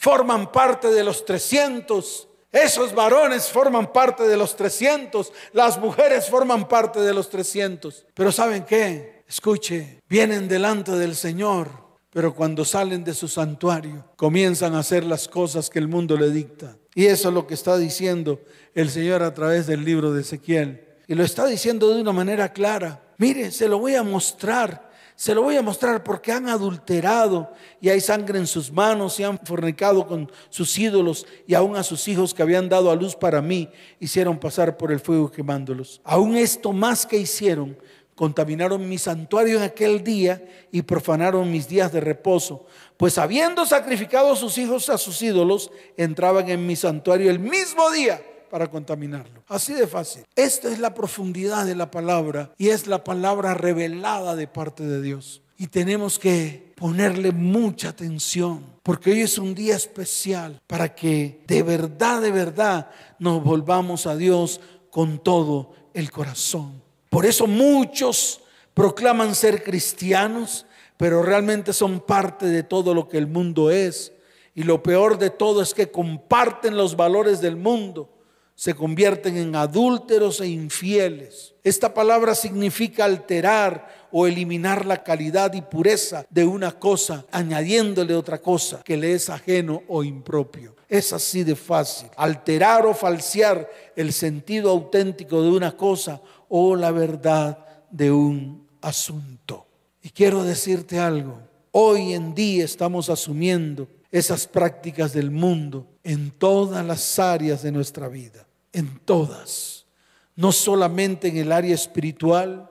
forman 0.03 0.51
parte 0.51 0.89
de 0.89 1.01
los 1.01 1.23
300. 1.23 2.27
Esos 2.51 2.93
varones 2.93 3.47
forman 3.47 3.93
parte 3.93 4.23
de 4.23 4.35
los 4.35 4.53
300. 4.57 5.31
Las 5.53 5.79
mujeres 5.79 6.29
forman 6.29 6.67
parte 6.67 6.99
de 6.99 7.13
los 7.13 7.29
300. 7.29 8.07
Pero 8.13 8.29
¿saben 8.33 8.65
qué? 8.65 9.23
Escuche, 9.25 10.01
vienen 10.09 10.49
delante 10.49 10.91
del 10.91 11.15
Señor, 11.15 11.69
pero 12.09 12.35
cuando 12.35 12.65
salen 12.65 13.05
de 13.05 13.13
su 13.13 13.29
santuario 13.29 14.09
comienzan 14.17 14.75
a 14.75 14.79
hacer 14.79 15.05
las 15.05 15.29
cosas 15.29 15.69
que 15.69 15.79
el 15.79 15.87
mundo 15.87 16.17
le 16.17 16.31
dicta. 16.31 16.75
Y 16.93 17.05
eso 17.05 17.29
es 17.29 17.33
lo 17.33 17.47
que 17.47 17.53
está 17.53 17.77
diciendo 17.77 18.41
el 18.75 18.89
Señor 18.89 19.23
a 19.23 19.33
través 19.33 19.67
del 19.67 19.85
libro 19.85 20.11
de 20.11 20.21
Ezequiel. 20.21 20.85
Y 21.07 21.15
lo 21.15 21.23
está 21.23 21.45
diciendo 21.45 21.93
de 21.93 22.01
una 22.01 22.11
manera 22.11 22.51
clara. 22.51 23.01
Mire, 23.19 23.51
se 23.51 23.69
lo 23.69 23.79
voy 23.79 23.95
a 23.95 24.03
mostrar 24.03 24.91
se 25.15 25.35
lo 25.35 25.43
voy 25.43 25.55
a 25.55 25.61
mostrar 25.61 26.03
porque 26.03 26.31
han 26.31 26.49
adulterado 26.49 27.51
y 27.79 27.89
hay 27.89 28.01
sangre 28.01 28.39
en 28.39 28.47
sus 28.47 28.71
manos 28.71 29.19
y 29.19 29.23
han 29.23 29.39
fornicado 29.39 30.07
con 30.07 30.31
sus 30.49 30.77
ídolos 30.77 31.25
y 31.47 31.53
aún 31.53 31.75
a 31.75 31.83
sus 31.83 32.07
hijos 32.07 32.33
que 32.33 32.41
habían 32.41 32.69
dado 32.69 32.89
a 32.89 32.95
luz 32.95 33.15
para 33.15 33.41
mí 33.41 33.69
hicieron 33.99 34.39
pasar 34.39 34.77
por 34.77 34.91
el 34.91 34.99
fuego 34.99 35.31
quemándolos. 35.31 36.01
Aún 36.03 36.35
esto 36.35 36.73
más 36.73 37.05
que 37.05 37.17
hicieron, 37.17 37.77
contaminaron 38.15 38.87
mi 38.89 38.97
santuario 38.97 39.57
en 39.57 39.63
aquel 39.63 40.03
día 40.03 40.43
y 40.71 40.81
profanaron 40.81 41.51
mis 41.51 41.67
días 41.67 41.91
de 41.91 42.01
reposo, 42.01 42.65
pues 42.97 43.17
habiendo 43.17 43.65
sacrificado 43.65 44.33
a 44.33 44.35
sus 44.35 44.57
hijos 44.57 44.89
a 44.89 44.97
sus 44.97 45.21
ídolos, 45.21 45.71
entraban 45.97 46.49
en 46.49 46.65
mi 46.65 46.75
santuario 46.75 47.29
el 47.29 47.39
mismo 47.39 47.89
día 47.91 48.21
para 48.53 48.69
contaminarlo. 48.69 49.41
Así 49.47 49.73
de 49.73 49.87
fácil. 49.87 50.25
Esta 50.35 50.71
es 50.71 50.77
la 50.77 50.93
profundidad 50.93 51.65
de 51.65 51.73
la 51.73 51.89
palabra 51.89 52.53
y 52.55 52.69
es 52.69 52.85
la 52.85 53.03
palabra 53.03 53.55
revelada 53.55 54.35
de 54.35 54.45
parte 54.45 54.83
de 54.83 55.01
Dios. 55.01 55.41
Y 55.57 55.65
tenemos 55.65 56.19
que 56.19 56.71
ponerle 56.75 57.31
mucha 57.31 57.89
atención, 57.89 58.63
porque 58.83 59.09
hoy 59.09 59.21
es 59.21 59.39
un 59.39 59.55
día 59.55 59.75
especial 59.75 60.61
para 60.67 60.93
que 60.93 61.41
de 61.47 61.63
verdad, 61.63 62.21
de 62.21 62.29
verdad 62.29 62.91
nos 63.17 63.43
volvamos 63.43 64.05
a 64.05 64.15
Dios 64.15 64.61
con 64.91 65.17
todo 65.17 65.73
el 65.95 66.11
corazón. 66.11 66.79
Por 67.09 67.25
eso 67.25 67.47
muchos 67.47 68.41
proclaman 68.75 69.33
ser 69.33 69.63
cristianos, 69.63 70.67
pero 70.95 71.23
realmente 71.23 71.73
son 71.73 72.01
parte 72.01 72.45
de 72.45 72.61
todo 72.61 72.93
lo 72.93 73.09
que 73.09 73.17
el 73.17 73.25
mundo 73.25 73.71
es. 73.71 74.11
Y 74.53 74.61
lo 74.61 74.83
peor 74.83 75.17
de 75.17 75.31
todo 75.31 75.63
es 75.63 75.73
que 75.73 75.89
comparten 75.89 76.77
los 76.77 76.95
valores 76.95 77.41
del 77.41 77.55
mundo 77.55 78.12
se 78.55 78.73
convierten 78.75 79.37
en 79.37 79.55
adúlteros 79.55 80.39
e 80.41 80.47
infieles. 80.47 81.55
Esta 81.63 81.93
palabra 81.93 82.35
significa 82.35 83.05
alterar 83.05 84.07
o 84.11 84.27
eliminar 84.27 84.85
la 84.85 85.03
calidad 85.03 85.53
y 85.53 85.61
pureza 85.61 86.25
de 86.29 86.45
una 86.45 86.71
cosa, 86.71 87.25
añadiéndole 87.31 88.13
otra 88.15 88.39
cosa 88.39 88.83
que 88.83 88.97
le 88.97 89.13
es 89.13 89.29
ajeno 89.29 89.81
o 89.87 90.03
impropio. 90.03 90.75
Es 90.87 91.13
así 91.13 91.43
de 91.43 91.55
fácil. 91.55 92.09
Alterar 92.15 92.85
o 92.85 92.93
falsear 92.93 93.69
el 93.95 94.13
sentido 94.13 94.69
auténtico 94.69 95.41
de 95.41 95.49
una 95.49 95.71
cosa 95.71 96.21
o 96.49 96.75
la 96.75 96.91
verdad 96.91 97.65
de 97.89 98.11
un 98.11 98.67
asunto. 98.81 99.65
Y 100.03 100.09
quiero 100.09 100.43
decirte 100.43 100.99
algo. 100.99 101.39
Hoy 101.71 102.13
en 102.13 102.35
día 102.35 102.65
estamos 102.65 103.09
asumiendo 103.09 103.87
esas 104.13 104.45
prácticas 104.45 105.11
del 105.11 105.31
mundo 105.31 105.87
en 106.03 106.29
todas 106.29 106.85
las 106.85 107.17
áreas 107.17 107.63
de 107.63 107.71
nuestra 107.71 108.07
vida, 108.07 108.45
en 108.71 108.99
todas, 108.99 109.87
no 110.35 110.51
solamente 110.51 111.29
en 111.29 111.37
el 111.37 111.51
área 111.51 111.73
espiritual, 111.73 112.69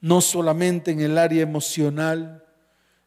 no 0.00 0.22
solamente 0.22 0.90
en 0.90 1.02
el 1.02 1.18
área 1.18 1.42
emocional, 1.42 2.42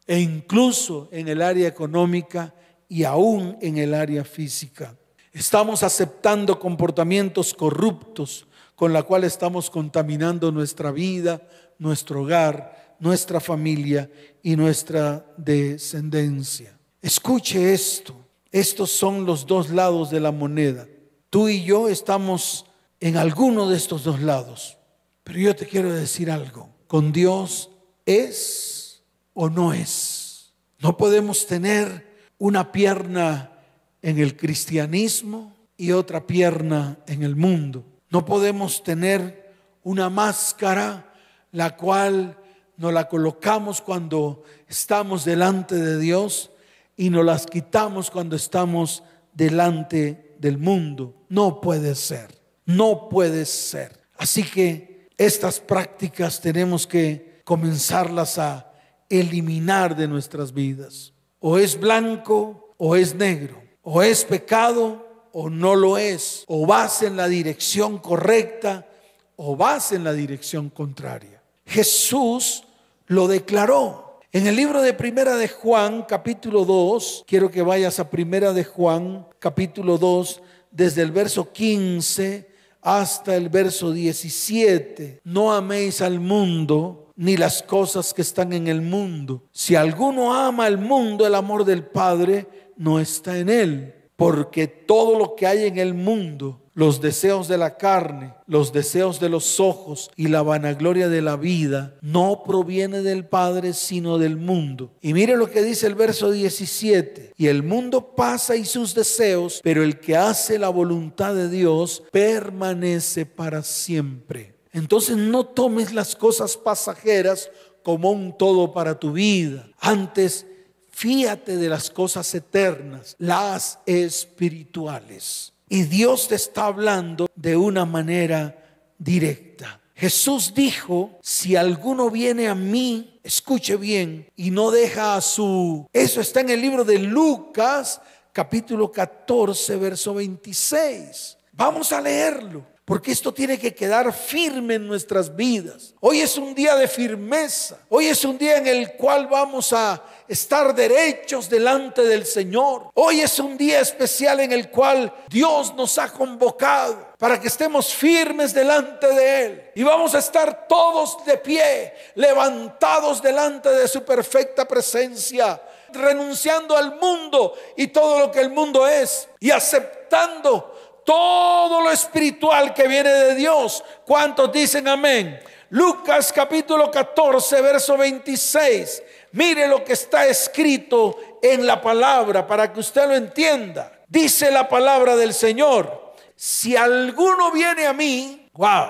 e 0.06 0.20
incluso 0.20 1.10
en 1.12 1.30
el 1.30 1.42
área 1.42 1.68
económica 1.68 2.54
y 2.88 3.06
aún 3.06 3.58
en 3.60 3.80
el 3.80 3.96
área 3.96 4.24
física. 4.24 4.96
Estamos 5.34 5.82
aceptando 5.82 6.60
comportamientos 6.60 7.56
corruptos 7.56 8.46
con 8.76 8.94
la 8.94 9.02
cual 9.02 9.24
estamos 9.24 9.72
contaminando 9.72 10.52
nuestra 10.52 10.92
vida, 10.92 11.42
nuestro 11.80 12.22
hogar, 12.22 12.96
nuestra 13.00 13.40
familia 13.40 14.12
y 14.44 14.56
nuestra 14.56 15.26
descendencia. 15.38 16.77
Escuche 17.08 17.74
esto, 17.74 18.14
estos 18.52 18.92
son 18.92 19.26
los 19.26 19.48
dos 19.48 19.70
lados 19.70 20.10
de 20.10 20.20
la 20.20 20.34
moneda. 20.34 20.90
Tú 21.30 21.48
y 21.48 21.64
yo 21.64 21.88
estamos 21.88 22.66
en 23.00 23.16
alguno 23.16 23.70
de 23.70 23.78
estos 23.78 24.04
dos 24.04 24.20
lados, 24.20 24.78
pero 25.24 25.40
yo 25.40 25.56
te 25.56 25.66
quiero 25.66 25.94
decir 25.94 26.30
algo, 26.30 26.68
con 26.86 27.14
Dios 27.14 27.70
es 28.06 29.04
o 29.34 29.50
no 29.50 29.72
es. 29.72 30.52
No 30.80 30.98
podemos 30.98 31.48
tener 31.48 32.28
una 32.40 32.74
pierna 32.74 33.54
en 34.02 34.20
el 34.20 34.36
cristianismo 34.36 35.56
y 35.78 35.94
otra 35.94 36.28
pierna 36.28 36.98
en 37.08 37.24
el 37.24 37.38
mundo. 37.38 37.86
No 38.10 38.26
podemos 38.26 38.84
tener 38.84 39.54
una 39.82 40.10
máscara 40.10 41.14
la 41.54 41.78
cual 41.78 42.38
nos 42.76 42.92
la 42.92 43.08
colocamos 43.08 43.80
cuando 43.80 44.44
estamos 44.68 45.24
delante 45.24 45.76
de 45.76 46.00
Dios 46.00 46.52
y 46.98 47.10
nos 47.10 47.24
las 47.24 47.46
quitamos 47.46 48.12
cuando 48.12 48.36
estamos 48.36 49.04
delante 49.32 50.36
del 50.40 50.58
mundo. 50.58 51.26
No 51.30 51.62
puede 51.62 51.96
ser, 51.96 52.28
no 52.66 53.08
puede 53.08 53.46
ser. 53.46 54.02
Así 54.18 54.44
que 54.44 55.08
estas 55.18 55.60
prácticas 55.60 56.42
tenemos 56.42 56.86
que 56.86 57.42
comenzarlas 57.46 58.38
a 58.40 58.74
eliminar 59.10 59.96
de 59.96 60.08
nuestras 60.08 60.54
vidas. 60.54 61.14
O 61.40 61.58
es 61.58 61.80
blanco 61.80 62.74
o 62.78 62.96
es 62.96 63.16
negro, 63.16 63.62
o 63.84 64.02
es 64.02 64.26
pecado 64.26 65.30
o 65.32 65.50
no 65.50 65.76
lo 65.76 65.98
es, 65.98 66.44
o 66.48 66.66
vas 66.66 67.04
en 67.04 67.16
la 67.16 67.28
dirección 67.28 68.00
correcta 68.00 68.88
o 69.36 69.56
vas 69.56 69.92
en 69.92 70.04
la 70.04 70.14
dirección 70.14 70.70
contraria. 70.70 71.42
Jesús 71.66 72.64
lo 73.06 73.28
declaró. 73.28 74.07
En 74.34 74.46
el 74.46 74.58
libro 74.58 74.82
de 74.82 74.94
Primera 74.94 75.38
de 75.38 75.48
Juan, 75.48 76.04
capítulo 76.04 76.66
2, 76.66 77.24
quiero 77.26 77.50
que 77.50 77.62
vayas 77.62 77.98
a 77.98 78.10
Primera 78.10 78.52
de 78.52 78.66
Juan, 78.66 79.26
capítulo 79.40 79.98
2, 79.98 80.42
desde 80.70 81.02
el 81.02 81.12
verso 81.12 81.54
15 81.54 82.46
hasta 82.82 83.38
el 83.38 83.48
verso 83.48 83.94
17. 83.94 85.22
No 85.24 85.54
améis 85.54 86.02
al 86.02 86.20
mundo 86.20 87.14
ni 87.16 87.38
las 87.38 87.64
cosas 87.64 88.14
que 88.14 88.22
están 88.22 88.52
en 88.52 88.68
el 88.68 88.82
mundo. 88.82 89.46
Si 89.54 89.76
alguno 89.76 90.34
ama 90.34 90.66
al 90.66 90.78
mundo, 90.78 91.26
el 91.26 91.34
amor 91.34 91.64
del 91.64 91.86
Padre 91.86 92.74
no 92.76 93.00
está 93.00 93.38
en 93.38 93.48
él, 93.48 93.96
porque 94.18 94.68
todo 94.68 95.18
lo 95.18 95.36
que 95.36 95.48
hay 95.48 95.68
en 95.68 95.78
el 95.78 95.94
mundo, 95.94 96.67
los 96.78 97.02
deseos 97.02 97.48
de 97.48 97.58
la 97.58 97.76
carne, 97.76 98.36
los 98.46 98.72
deseos 98.72 99.20
de 99.20 99.30
los 99.30 99.60
ojos 99.60 100.12
y 100.16 100.28
la 100.28 100.44
vanagloria 100.44 101.10
de 101.10 101.24
la 101.24 101.36
vida 101.36 101.96
no 102.04 102.44
proviene 102.46 103.02
del 103.02 103.26
Padre 103.26 103.74
sino 103.74 104.20
del 104.20 104.38
mundo. 104.38 104.92
Y 105.02 105.16
mire 105.16 105.36
lo 105.38 105.50
que 105.50 105.64
dice 105.64 105.88
el 105.88 105.96
verso 105.96 106.30
17. 106.30 107.34
Y 107.36 107.48
el 107.48 107.64
mundo 107.64 108.14
pasa 108.16 108.56
y 108.56 108.64
sus 108.64 108.94
deseos, 108.94 109.60
pero 109.64 109.82
el 109.82 110.00
que 110.00 110.18
hace 110.18 110.60
la 110.60 110.70
voluntad 110.70 111.34
de 111.34 111.50
Dios 111.50 112.04
permanece 112.12 113.26
para 113.26 113.64
siempre. 113.64 114.54
Entonces 114.72 115.18
no 115.18 115.48
tomes 115.48 115.96
las 115.96 116.16
cosas 116.16 116.58
pasajeras 116.58 117.50
como 117.82 118.12
un 118.12 118.38
todo 118.38 118.72
para 118.72 119.00
tu 119.00 119.14
vida. 119.14 119.68
Antes, 119.80 120.46
fíate 120.92 121.58
de 121.58 121.70
las 121.70 121.90
cosas 121.90 122.36
eternas, 122.36 123.16
las 123.18 123.80
espirituales. 123.88 125.54
Y 125.70 125.84
Dios 125.84 126.28
te 126.28 126.36
está 126.36 126.66
hablando 126.66 127.28
de 127.36 127.58
una 127.58 127.86
manera 127.86 128.56
directa. 128.98 129.82
Jesús 129.96 130.54
dijo, 130.54 131.18
si 131.22 131.56
alguno 131.56 132.12
viene 132.12 132.48
a 132.48 132.56
mí, 132.56 133.20
escuche 133.24 133.78
bien, 133.78 134.30
y 134.36 134.52
no 134.52 134.70
deja 134.70 135.16
a 135.16 135.22
su... 135.22 135.88
Eso 135.92 136.22
está 136.22 136.42
en 136.42 136.52
el 136.52 136.62
libro 136.62 136.84
de 136.84 137.00
Lucas, 137.00 138.00
capítulo 138.32 138.92
14, 138.92 139.76
verso 139.78 140.14
26. 140.14 141.38
Vamos 141.54 141.92
a 141.92 142.00
leerlo. 142.00 142.64
Porque 142.88 143.12
esto 143.12 143.34
tiene 143.34 143.60
que 143.60 143.76
quedar 143.76 144.14
firme 144.14 144.76
en 144.76 144.88
nuestras 144.88 145.36
vidas. 145.36 145.94
Hoy 146.00 146.22
es 146.22 146.38
un 146.38 146.56
día 146.56 146.74
de 146.78 146.88
firmeza. 146.88 147.80
Hoy 147.90 148.06
es 148.06 148.24
un 148.24 148.38
día 148.38 148.56
en 148.56 148.66
el 148.66 148.94
cual 148.94 149.28
vamos 149.28 149.74
a 149.74 150.02
estar 150.26 150.74
derechos 150.74 151.50
delante 151.50 152.02
del 152.04 152.26
Señor. 152.26 152.92
Hoy 152.94 153.20
es 153.20 153.40
un 153.40 153.58
día 153.58 153.82
especial 153.82 154.40
en 154.40 154.54
el 154.54 154.72
cual 154.72 155.14
Dios 155.28 155.76
nos 155.76 155.98
ha 155.98 156.14
convocado 156.14 157.10
para 157.18 157.38
que 157.42 157.50
estemos 157.50 157.94
firmes 157.94 158.54
delante 158.54 159.08
de 159.08 159.46
Él. 159.46 159.72
Y 159.76 159.84
vamos 159.84 160.16
a 160.16 160.20
estar 160.20 160.66
todos 160.66 161.26
de 161.26 161.40
pie, 161.40 161.94
levantados 162.16 163.22
delante 163.22 163.68
de 163.68 163.90
su 163.90 164.06
perfecta 164.06 164.66
presencia, 164.66 165.62
renunciando 165.92 166.78
al 166.78 166.96
mundo 166.96 167.54
y 167.76 167.88
todo 167.88 168.20
lo 168.20 168.32
que 168.32 168.40
el 168.40 168.50
mundo 168.50 168.88
es 168.88 169.28
y 169.42 169.52
aceptando 169.52 170.77
todo 171.08 171.80
lo 171.80 171.90
espiritual 171.90 172.74
que 172.74 172.86
viene 172.86 173.10
de 173.10 173.36
Dios. 173.36 173.82
¿Cuántos 174.06 174.52
dicen 174.52 174.90
amén? 174.90 175.40
Lucas 175.70 176.34
capítulo 176.34 176.92
14, 176.92 177.62
verso 177.62 177.96
26. 177.96 179.04
Mire 179.32 179.70
lo 179.70 179.86
que 179.86 179.94
está 179.94 180.28
escrito 180.28 181.18
en 181.42 181.66
la 181.66 181.82
palabra 181.82 182.46
para 182.46 182.74
que 182.74 182.82
usted 182.82 183.08
lo 183.08 183.16
entienda. 183.16 183.90
Dice 184.06 184.52
la 184.52 184.68
palabra 184.68 185.16
del 185.16 185.34
Señor, 185.34 186.14
si 186.36 186.76
alguno 186.76 187.52
viene 187.52 187.88
a 187.88 187.94
mí, 187.94 188.50
wow, 188.52 188.90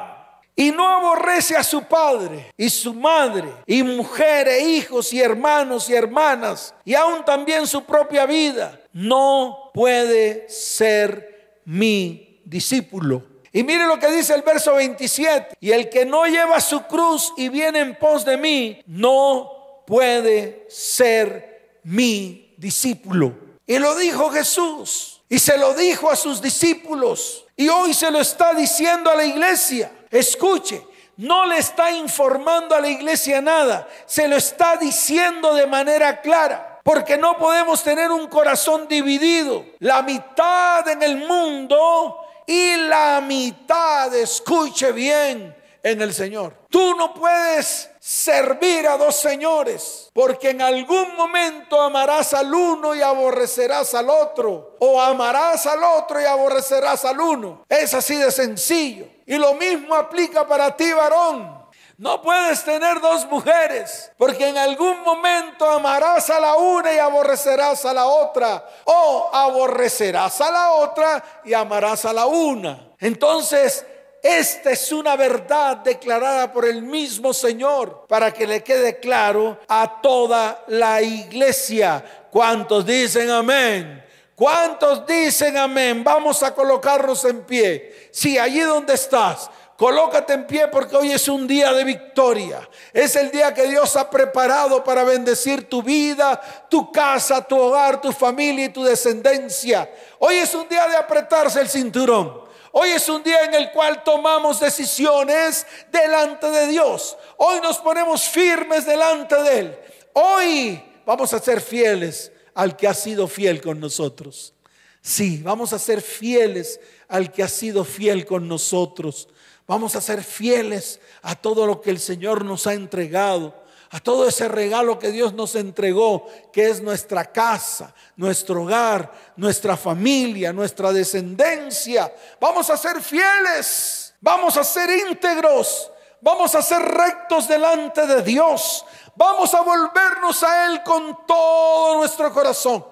y 0.56 0.72
no 0.72 0.90
aborrece 0.90 1.56
a 1.56 1.64
su 1.64 1.84
padre 1.84 2.52
y 2.58 2.68
su 2.72 2.96
madre 2.96 3.48
y 3.68 3.84
mujer 3.84 4.48
e 4.48 4.62
hijos 4.62 5.14
y 5.14 5.22
hermanos 5.22 5.88
y 5.88 5.94
hermanas 5.94 6.74
y 6.84 6.96
aún 6.96 7.24
también 7.24 7.68
su 7.68 7.84
propia 7.84 8.26
vida, 8.26 8.80
no 8.92 9.70
puede 9.72 10.50
ser 10.50 11.37
mi 11.68 12.42
discípulo. 12.46 13.24
Y 13.52 13.64
mire 13.64 13.86
lo 13.86 14.00
que 14.00 14.10
dice 14.10 14.34
el 14.34 14.42
verso 14.42 14.76
27. 14.76 15.58
Y 15.60 15.72
el 15.72 15.90
que 15.90 16.06
no 16.06 16.26
lleva 16.26 16.62
su 16.62 16.84
cruz 16.84 17.34
y 17.38 17.50
viene 17.50 17.80
en 17.80 17.96
pos 17.96 18.24
de 18.24 18.38
mí, 18.38 18.82
no 18.88 19.84
puede 19.86 20.66
ser 20.70 21.80
mi 21.84 22.54
discípulo. 22.58 23.34
Y 23.66 23.80
lo 23.80 23.96
dijo 23.96 24.30
Jesús. 24.30 25.22
Y 25.30 25.40
se 25.40 25.58
lo 25.58 25.74
dijo 25.74 26.10
a 26.10 26.16
sus 26.16 26.42
discípulos. 26.42 27.46
Y 27.58 27.68
hoy 27.68 27.94
se 27.94 28.12
lo 28.12 28.20
está 28.20 28.54
diciendo 28.54 29.10
a 29.10 29.16
la 29.16 29.26
iglesia. 29.26 29.92
Escuche, 30.10 30.82
no 31.18 31.46
le 31.46 31.58
está 31.58 31.92
informando 31.92 32.76
a 32.76 32.80
la 32.80 32.88
iglesia 32.88 33.42
nada. 33.42 33.90
Se 34.06 34.28
lo 34.28 34.38
está 34.38 34.78
diciendo 34.78 35.54
de 35.54 35.68
manera 35.68 36.22
clara. 36.22 36.77
Porque 36.88 37.18
no 37.18 37.38
podemos 37.38 37.84
tener 37.84 38.10
un 38.12 38.28
corazón 38.28 38.88
dividido. 38.88 39.66
La 39.80 40.02
mitad 40.04 40.88
en 40.88 41.04
el 41.04 41.18
mundo 41.18 42.18
y 42.46 42.78
la 42.78 43.20
mitad, 43.20 44.16
escuche 44.16 44.94
bien, 44.94 45.54
en 45.84 46.02
el 46.02 46.14
Señor. 46.14 46.56
Tú 46.70 46.96
no 46.96 47.14
puedes 47.14 47.90
servir 48.00 48.88
a 48.88 48.96
dos 48.96 49.18
señores, 49.18 50.10
porque 50.14 50.52
en 50.52 50.62
algún 50.62 51.14
momento 51.18 51.82
amarás 51.82 52.34
al 52.34 52.54
uno 52.54 52.96
y 52.96 53.02
aborrecerás 53.02 53.94
al 53.94 54.10
otro, 54.10 54.78
o 54.80 55.02
amarás 55.02 55.66
al 55.66 55.84
otro 55.84 56.22
y 56.22 56.24
aborrecerás 56.24 57.04
al 57.04 57.20
uno. 57.20 57.66
Es 57.68 57.94
así 57.94 58.16
de 58.16 58.32
sencillo. 58.32 59.08
Y 59.26 59.36
lo 59.36 59.56
mismo 59.56 59.94
aplica 59.94 60.48
para 60.48 60.74
ti, 60.78 60.90
varón. 60.94 61.57
No 61.98 62.22
puedes 62.22 62.64
tener 62.64 63.02
dos 63.02 63.26
mujeres, 63.26 64.12
porque 64.20 64.48
en 64.48 64.58
algún 64.58 65.02
momento 65.02 65.68
amarás 65.68 66.30
a 66.30 66.40
la 66.40 66.56
una 66.56 66.94
y 66.94 67.00
aborrecerás 67.00 67.84
a 67.86 67.94
la 67.94 68.06
otra, 68.06 68.64
o 68.86 69.32
aborrecerás 69.34 70.40
a 70.42 70.52
la 70.52 70.72
otra 70.74 71.42
y 71.44 71.56
amarás 71.56 72.06
a 72.06 72.14
la 72.14 72.28
una. 72.28 72.92
Entonces, 73.00 73.84
esta 74.22 74.72
es 74.72 74.92
una 74.92 75.16
verdad 75.16 75.78
declarada 75.78 76.54
por 76.54 76.66
el 76.66 76.84
mismo 76.84 77.34
Señor 77.34 78.06
para 78.08 78.32
que 78.32 78.46
le 78.46 78.64
quede 78.64 79.00
claro 79.00 79.60
a 79.68 80.00
toda 80.00 80.66
la 80.68 81.02
iglesia. 81.02 82.28
¿Cuántos 82.30 82.86
dicen 82.86 83.32
amén? 83.32 84.06
¿Cuántos 84.36 85.04
dicen 85.08 85.58
amén? 85.58 86.04
Vamos 86.04 86.44
a 86.44 86.54
colocarnos 86.54 87.26
en 87.26 87.44
pie. 87.44 88.10
Si 88.12 88.38
allí 88.38 88.60
donde 88.60 88.94
estás, 88.94 89.50
Colócate 89.78 90.34
en 90.34 90.48
pie 90.48 90.68
porque 90.70 90.96
hoy 90.96 91.12
es 91.12 91.28
un 91.28 91.48
día 91.48 91.72
de 91.72 91.84
victoria. 91.84 92.68
Es 92.92 93.16
el 93.16 93.30
día 93.30 93.54
que 93.54 93.68
Dios 93.68 93.96
ha 93.96 94.10
preparado 94.10 94.84
para 94.84 95.04
bendecir 95.04 95.70
tu 95.70 95.84
vida, 95.84 96.42
tu 96.68 96.92
casa, 96.92 97.48
tu 97.48 97.56
hogar, 97.56 98.02
tu 98.02 98.12
familia 98.12 98.66
y 98.66 98.70
tu 98.70 98.84
descendencia. 98.84 99.88
Hoy 100.18 100.38
es 100.38 100.56
un 100.56 100.68
día 100.68 100.88
de 100.88 100.98
apretarse 100.98 101.62
el 101.62 101.70
cinturón. 101.70 102.42
Hoy 102.72 102.90
es 102.90 103.08
un 103.08 103.22
día 103.22 103.44
en 103.44 103.54
el 103.54 103.72
cual 103.72 104.04
tomamos 104.04 104.60
decisiones 104.60 105.68
delante 105.92 106.50
de 106.50 106.68
Dios. 106.68 107.16
Hoy 107.38 107.62
nos 107.62 107.78
ponemos 107.78 108.24
firmes 108.24 108.84
delante 108.84 109.36
de 109.44 109.60
Él. 109.60 109.80
Hoy 110.14 110.84
vamos 111.06 111.34
a 111.34 111.40
ser 111.40 111.62
fieles 111.62 112.32
al 112.56 112.76
que 112.76 112.88
ha 112.88 112.96
sido 112.96 113.28
fiel 113.28 113.62
con 113.62 113.80
nosotros. 113.80 114.56
Sí, 115.02 115.42
vamos 115.44 115.72
a 115.72 115.80
ser 115.80 116.02
fieles 116.02 116.80
al 117.08 117.32
que 117.32 117.44
ha 117.44 117.48
sido 117.48 117.86
fiel 117.86 118.26
con 118.26 118.48
nosotros. 118.48 119.30
Vamos 119.68 119.98
a 119.98 120.02
ser 120.02 120.24
fieles 120.24 121.02
a 121.22 121.36
todo 121.36 121.66
lo 121.66 121.82
que 121.82 121.90
el 121.90 122.00
Señor 122.00 122.46
nos 122.46 122.66
ha 122.68 122.74
entregado, 122.74 123.54
a 123.92 124.00
todo 124.00 124.26
ese 124.26 124.48
regalo 124.48 124.98
que 124.98 125.12
Dios 125.12 125.34
nos 125.34 125.56
entregó, 125.56 126.26
que 126.54 126.70
es 126.70 126.82
nuestra 126.82 127.26
casa, 127.26 127.94
nuestro 128.16 128.64
hogar, 128.64 129.12
nuestra 129.36 129.76
familia, 129.76 130.54
nuestra 130.54 130.94
descendencia. 130.94 132.14
Vamos 132.40 132.70
a 132.70 132.78
ser 132.78 133.02
fieles, 133.02 134.14
vamos 134.22 134.56
a 134.56 134.64
ser 134.64 134.90
íntegros, 134.90 135.92
vamos 136.22 136.56
a 136.56 136.62
ser 136.62 136.82
rectos 136.82 137.50
delante 137.50 138.08
de 138.08 138.22
Dios, 138.22 138.86
vamos 139.16 139.54
a 139.54 139.62
volvernos 139.62 140.44
a 140.44 140.68
Él 140.68 140.82
con 140.84 141.26
todo 141.26 141.98
nuestro 141.98 142.32
corazón. 142.32 142.86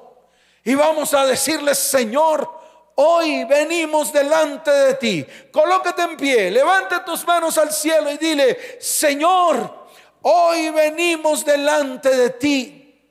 Y 0.66 0.76
vamos 0.76 1.14
a 1.14 1.26
decirle, 1.26 1.74
Señor, 1.74 2.65
Hoy 2.98 3.44
venimos 3.44 4.14
delante 4.14 4.72
de 4.72 4.94
ti. 4.94 5.26
Colócate 5.52 6.02
en 6.04 6.16
pie, 6.16 6.50
levante 6.50 6.96
tus 7.06 7.28
manos 7.28 7.58
al 7.58 7.74
cielo 7.74 8.10
y 8.10 8.18
dile, 8.18 8.78
Señor, 8.80 9.88
hoy 10.22 10.70
venimos 10.70 11.44
delante 11.44 12.10
de 12.10 12.30
ti 12.30 13.02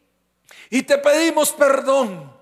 y 0.71 0.83
te 0.83 0.97
pedimos 0.97 1.53
perdón, 1.53 2.33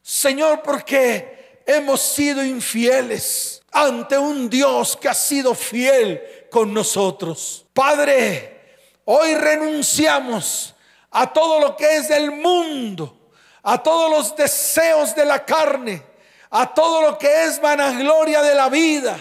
Señor, 0.00 0.62
porque 0.62 1.62
hemos 1.66 2.00
sido 2.00 2.44
infieles 2.44 3.62
ante 3.72 4.16
un 4.16 4.48
Dios 4.48 4.96
que 4.96 5.08
ha 5.08 5.14
sido 5.14 5.52
fiel 5.52 6.46
con 6.48 6.72
nosotros. 6.72 7.66
Padre, 7.72 8.76
hoy 9.04 9.34
renunciamos 9.34 10.76
a 11.10 11.32
todo 11.32 11.58
lo 11.58 11.76
que 11.76 11.96
es 11.96 12.08
del 12.08 12.30
mundo, 12.30 13.32
a 13.64 13.82
todos 13.82 14.08
los 14.12 14.36
deseos 14.36 15.12
de 15.16 15.24
la 15.24 15.44
carne 15.44 16.13
a 16.56 16.72
todo 16.72 17.02
lo 17.02 17.18
que 17.18 17.46
es 17.46 17.60
vanagloria 17.60 18.40
de 18.40 18.54
la 18.54 18.68
vida. 18.68 19.16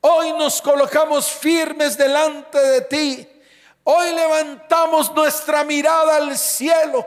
Hoy 0.00 0.32
nos 0.32 0.60
colocamos 0.60 1.30
firmes 1.30 1.96
delante 1.96 2.58
de 2.58 2.80
ti. 2.80 3.28
Hoy 3.84 4.12
levantamos 4.12 5.14
nuestra 5.14 5.62
mirada 5.62 6.16
al 6.16 6.36
cielo 6.36 7.06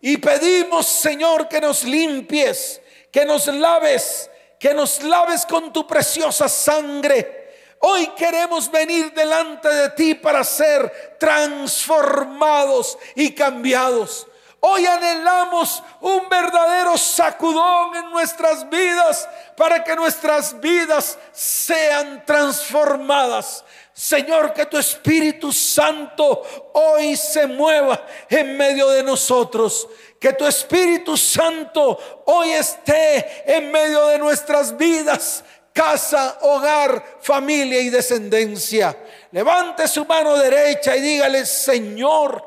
y 0.00 0.16
pedimos, 0.16 0.86
Señor, 0.86 1.46
que 1.46 1.60
nos 1.60 1.84
limpies, 1.84 2.80
que 3.12 3.24
nos 3.24 3.46
laves, 3.46 4.28
que 4.58 4.74
nos 4.74 5.00
laves 5.04 5.46
con 5.46 5.72
tu 5.72 5.86
preciosa 5.86 6.48
sangre. 6.48 7.76
Hoy 7.82 8.08
queremos 8.08 8.68
venir 8.68 9.12
delante 9.12 9.68
de 9.68 9.90
ti 9.90 10.14
para 10.16 10.42
ser 10.42 11.16
transformados 11.20 12.98
y 13.14 13.30
cambiados. 13.30 14.26
Hoy 14.68 14.84
anhelamos 14.84 15.80
un 16.00 16.28
verdadero 16.28 16.98
sacudón 16.98 17.94
en 17.94 18.10
nuestras 18.10 18.68
vidas 18.68 19.28
para 19.56 19.84
que 19.84 19.94
nuestras 19.94 20.60
vidas 20.60 21.16
sean 21.30 22.24
transformadas. 22.26 23.64
Señor, 23.92 24.52
que 24.52 24.66
tu 24.66 24.76
Espíritu 24.76 25.52
Santo 25.52 26.42
hoy 26.72 27.16
se 27.16 27.46
mueva 27.46 28.04
en 28.28 28.56
medio 28.56 28.88
de 28.88 29.04
nosotros. 29.04 29.88
Que 30.18 30.32
tu 30.32 30.44
Espíritu 30.44 31.16
Santo 31.16 32.24
hoy 32.26 32.50
esté 32.50 33.44
en 33.46 33.70
medio 33.70 34.08
de 34.08 34.18
nuestras 34.18 34.76
vidas, 34.76 35.44
casa, 35.72 36.38
hogar, 36.40 37.20
familia 37.20 37.78
y 37.78 37.88
descendencia. 37.88 38.98
Levante 39.30 39.86
su 39.86 40.04
mano 40.06 40.36
derecha 40.36 40.96
y 40.96 41.02
dígale, 41.02 41.46
Señor, 41.46 42.44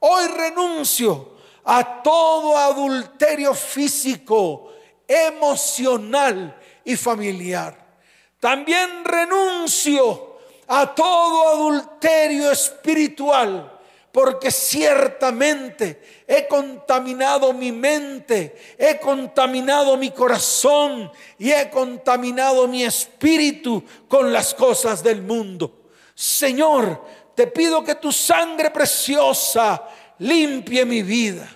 hoy 0.00 0.26
renuncio 0.26 1.33
a 1.64 2.02
todo 2.02 2.56
adulterio 2.56 3.54
físico, 3.54 4.72
emocional 5.06 6.58
y 6.84 6.96
familiar. 6.96 7.84
También 8.38 9.04
renuncio 9.04 10.36
a 10.66 10.94
todo 10.94 11.48
adulterio 11.48 12.50
espiritual, 12.50 13.70
porque 14.12 14.50
ciertamente 14.50 16.24
he 16.26 16.46
contaminado 16.46 17.52
mi 17.52 17.72
mente, 17.72 18.76
he 18.78 18.98
contaminado 18.98 19.96
mi 19.96 20.10
corazón 20.10 21.10
y 21.38 21.50
he 21.50 21.68
contaminado 21.70 22.68
mi 22.68 22.84
espíritu 22.84 23.82
con 24.06 24.32
las 24.32 24.54
cosas 24.54 25.02
del 25.02 25.22
mundo. 25.22 25.88
Señor, 26.14 27.02
te 27.34 27.48
pido 27.48 27.82
que 27.82 27.96
tu 27.96 28.12
sangre 28.12 28.70
preciosa 28.70 29.82
limpie 30.18 30.84
mi 30.84 31.02
vida, 31.02 31.48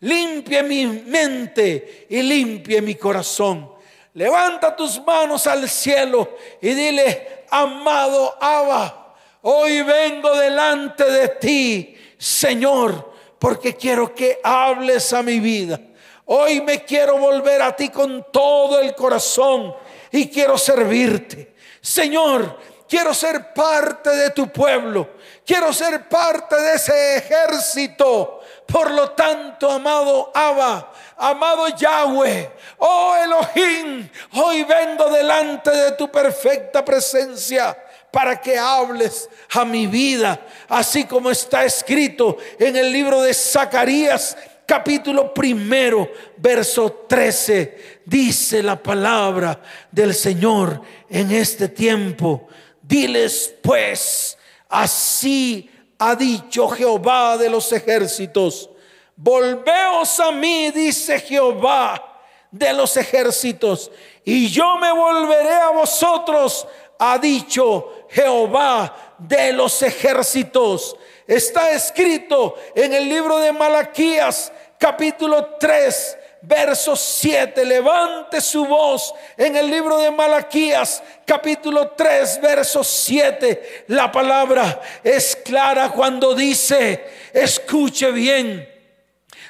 limpie 0.00 0.62
mi 0.62 0.86
mente 0.86 2.06
y 2.08 2.22
limpie 2.22 2.80
mi 2.82 2.94
corazón. 2.94 3.70
Levanta 4.14 4.76
tus 4.76 5.02
manos 5.04 5.46
al 5.46 5.68
cielo 5.68 6.36
y 6.60 6.74
dile, 6.74 7.44
amado 7.50 8.36
Abba, 8.40 9.14
hoy 9.42 9.82
vengo 9.82 10.36
delante 10.36 11.04
de 11.04 11.28
ti 11.28 11.96
Señor, 12.22 13.12
porque 13.36 13.74
quiero 13.74 14.14
que 14.14 14.38
hables 14.44 15.12
a 15.12 15.24
mi 15.24 15.40
vida. 15.40 15.80
Hoy 16.26 16.60
me 16.60 16.84
quiero 16.84 17.18
volver 17.18 17.60
a 17.60 17.74
ti 17.74 17.88
con 17.88 18.24
todo 18.32 18.78
el 18.78 18.94
corazón 18.94 19.74
y 20.12 20.28
quiero 20.28 20.56
servirte. 20.56 21.52
Señor, 21.80 22.60
quiero 22.92 23.14
ser 23.14 23.54
parte 23.54 24.10
de 24.10 24.30
tu 24.32 24.48
pueblo. 24.48 25.14
Quiero 25.46 25.72
ser 25.72 26.10
parte 26.10 26.54
de 26.56 26.74
ese 26.74 27.16
ejército. 27.16 28.40
Por 28.66 28.90
lo 28.90 29.12
tanto, 29.12 29.70
amado 29.70 30.30
Abba, 30.34 30.92
amado 31.16 31.68
Yahweh, 31.68 32.50
oh 32.76 33.14
Elohim, 33.16 34.06
hoy 34.34 34.64
vengo 34.64 35.08
delante 35.08 35.70
de 35.70 35.92
tu 35.92 36.12
perfecta 36.12 36.84
presencia 36.84 37.74
para 38.10 38.38
que 38.38 38.58
hables 38.58 39.26
a 39.54 39.64
mi 39.64 39.86
vida, 39.86 40.38
así 40.68 41.04
como 41.04 41.30
está 41.30 41.64
escrito 41.64 42.36
en 42.58 42.76
el 42.76 42.92
libro 42.92 43.22
de 43.22 43.32
Zacarías 43.32 44.36
capítulo 44.66 45.34
primero, 45.34 46.10
verso 46.36 47.04
13. 47.08 48.00
Dice 48.04 48.62
la 48.62 48.82
palabra 48.82 49.60
del 49.90 50.14
Señor 50.14 50.80
en 51.08 51.30
este 51.30 51.68
tiempo. 51.68 52.48
Diles 52.92 53.54
pues, 53.62 54.36
así 54.68 55.70
ha 55.98 56.14
dicho 56.14 56.68
Jehová 56.68 57.38
de 57.38 57.48
los 57.48 57.72
ejércitos. 57.72 58.68
Volveos 59.16 60.20
a 60.20 60.30
mí, 60.30 60.70
dice 60.72 61.18
Jehová 61.20 62.20
de 62.50 62.70
los 62.74 62.94
ejércitos, 62.98 63.90
y 64.26 64.50
yo 64.50 64.76
me 64.76 64.92
volveré 64.92 65.54
a 65.54 65.70
vosotros 65.70 66.66
ha 66.98 67.16
dicho 67.16 68.04
Jehová 68.10 69.14
de 69.16 69.54
los 69.54 69.82
ejércitos. 69.82 70.94
Está 71.26 71.70
escrito 71.70 72.56
en 72.74 72.92
el 72.92 73.08
libro 73.08 73.38
de 73.38 73.52
Malaquías 73.52 74.52
capítulo 74.78 75.54
3 75.58 76.18
verso 76.42 76.96
7. 76.96 77.64
Levante 77.64 78.40
su 78.40 78.66
voz 78.66 79.14
en 79.36 79.56
el 79.56 79.70
libro 79.70 79.98
de 79.98 80.10
Malaquías 80.10 81.02
capítulo 81.24 81.90
3 81.90 82.40
verso 82.42 82.84
7. 82.84 83.84
La 83.88 84.10
palabra 84.10 84.80
es 85.02 85.36
clara 85.36 85.90
cuando 85.90 86.34
dice, 86.34 87.04
escuche 87.32 88.10
bien, 88.10 88.68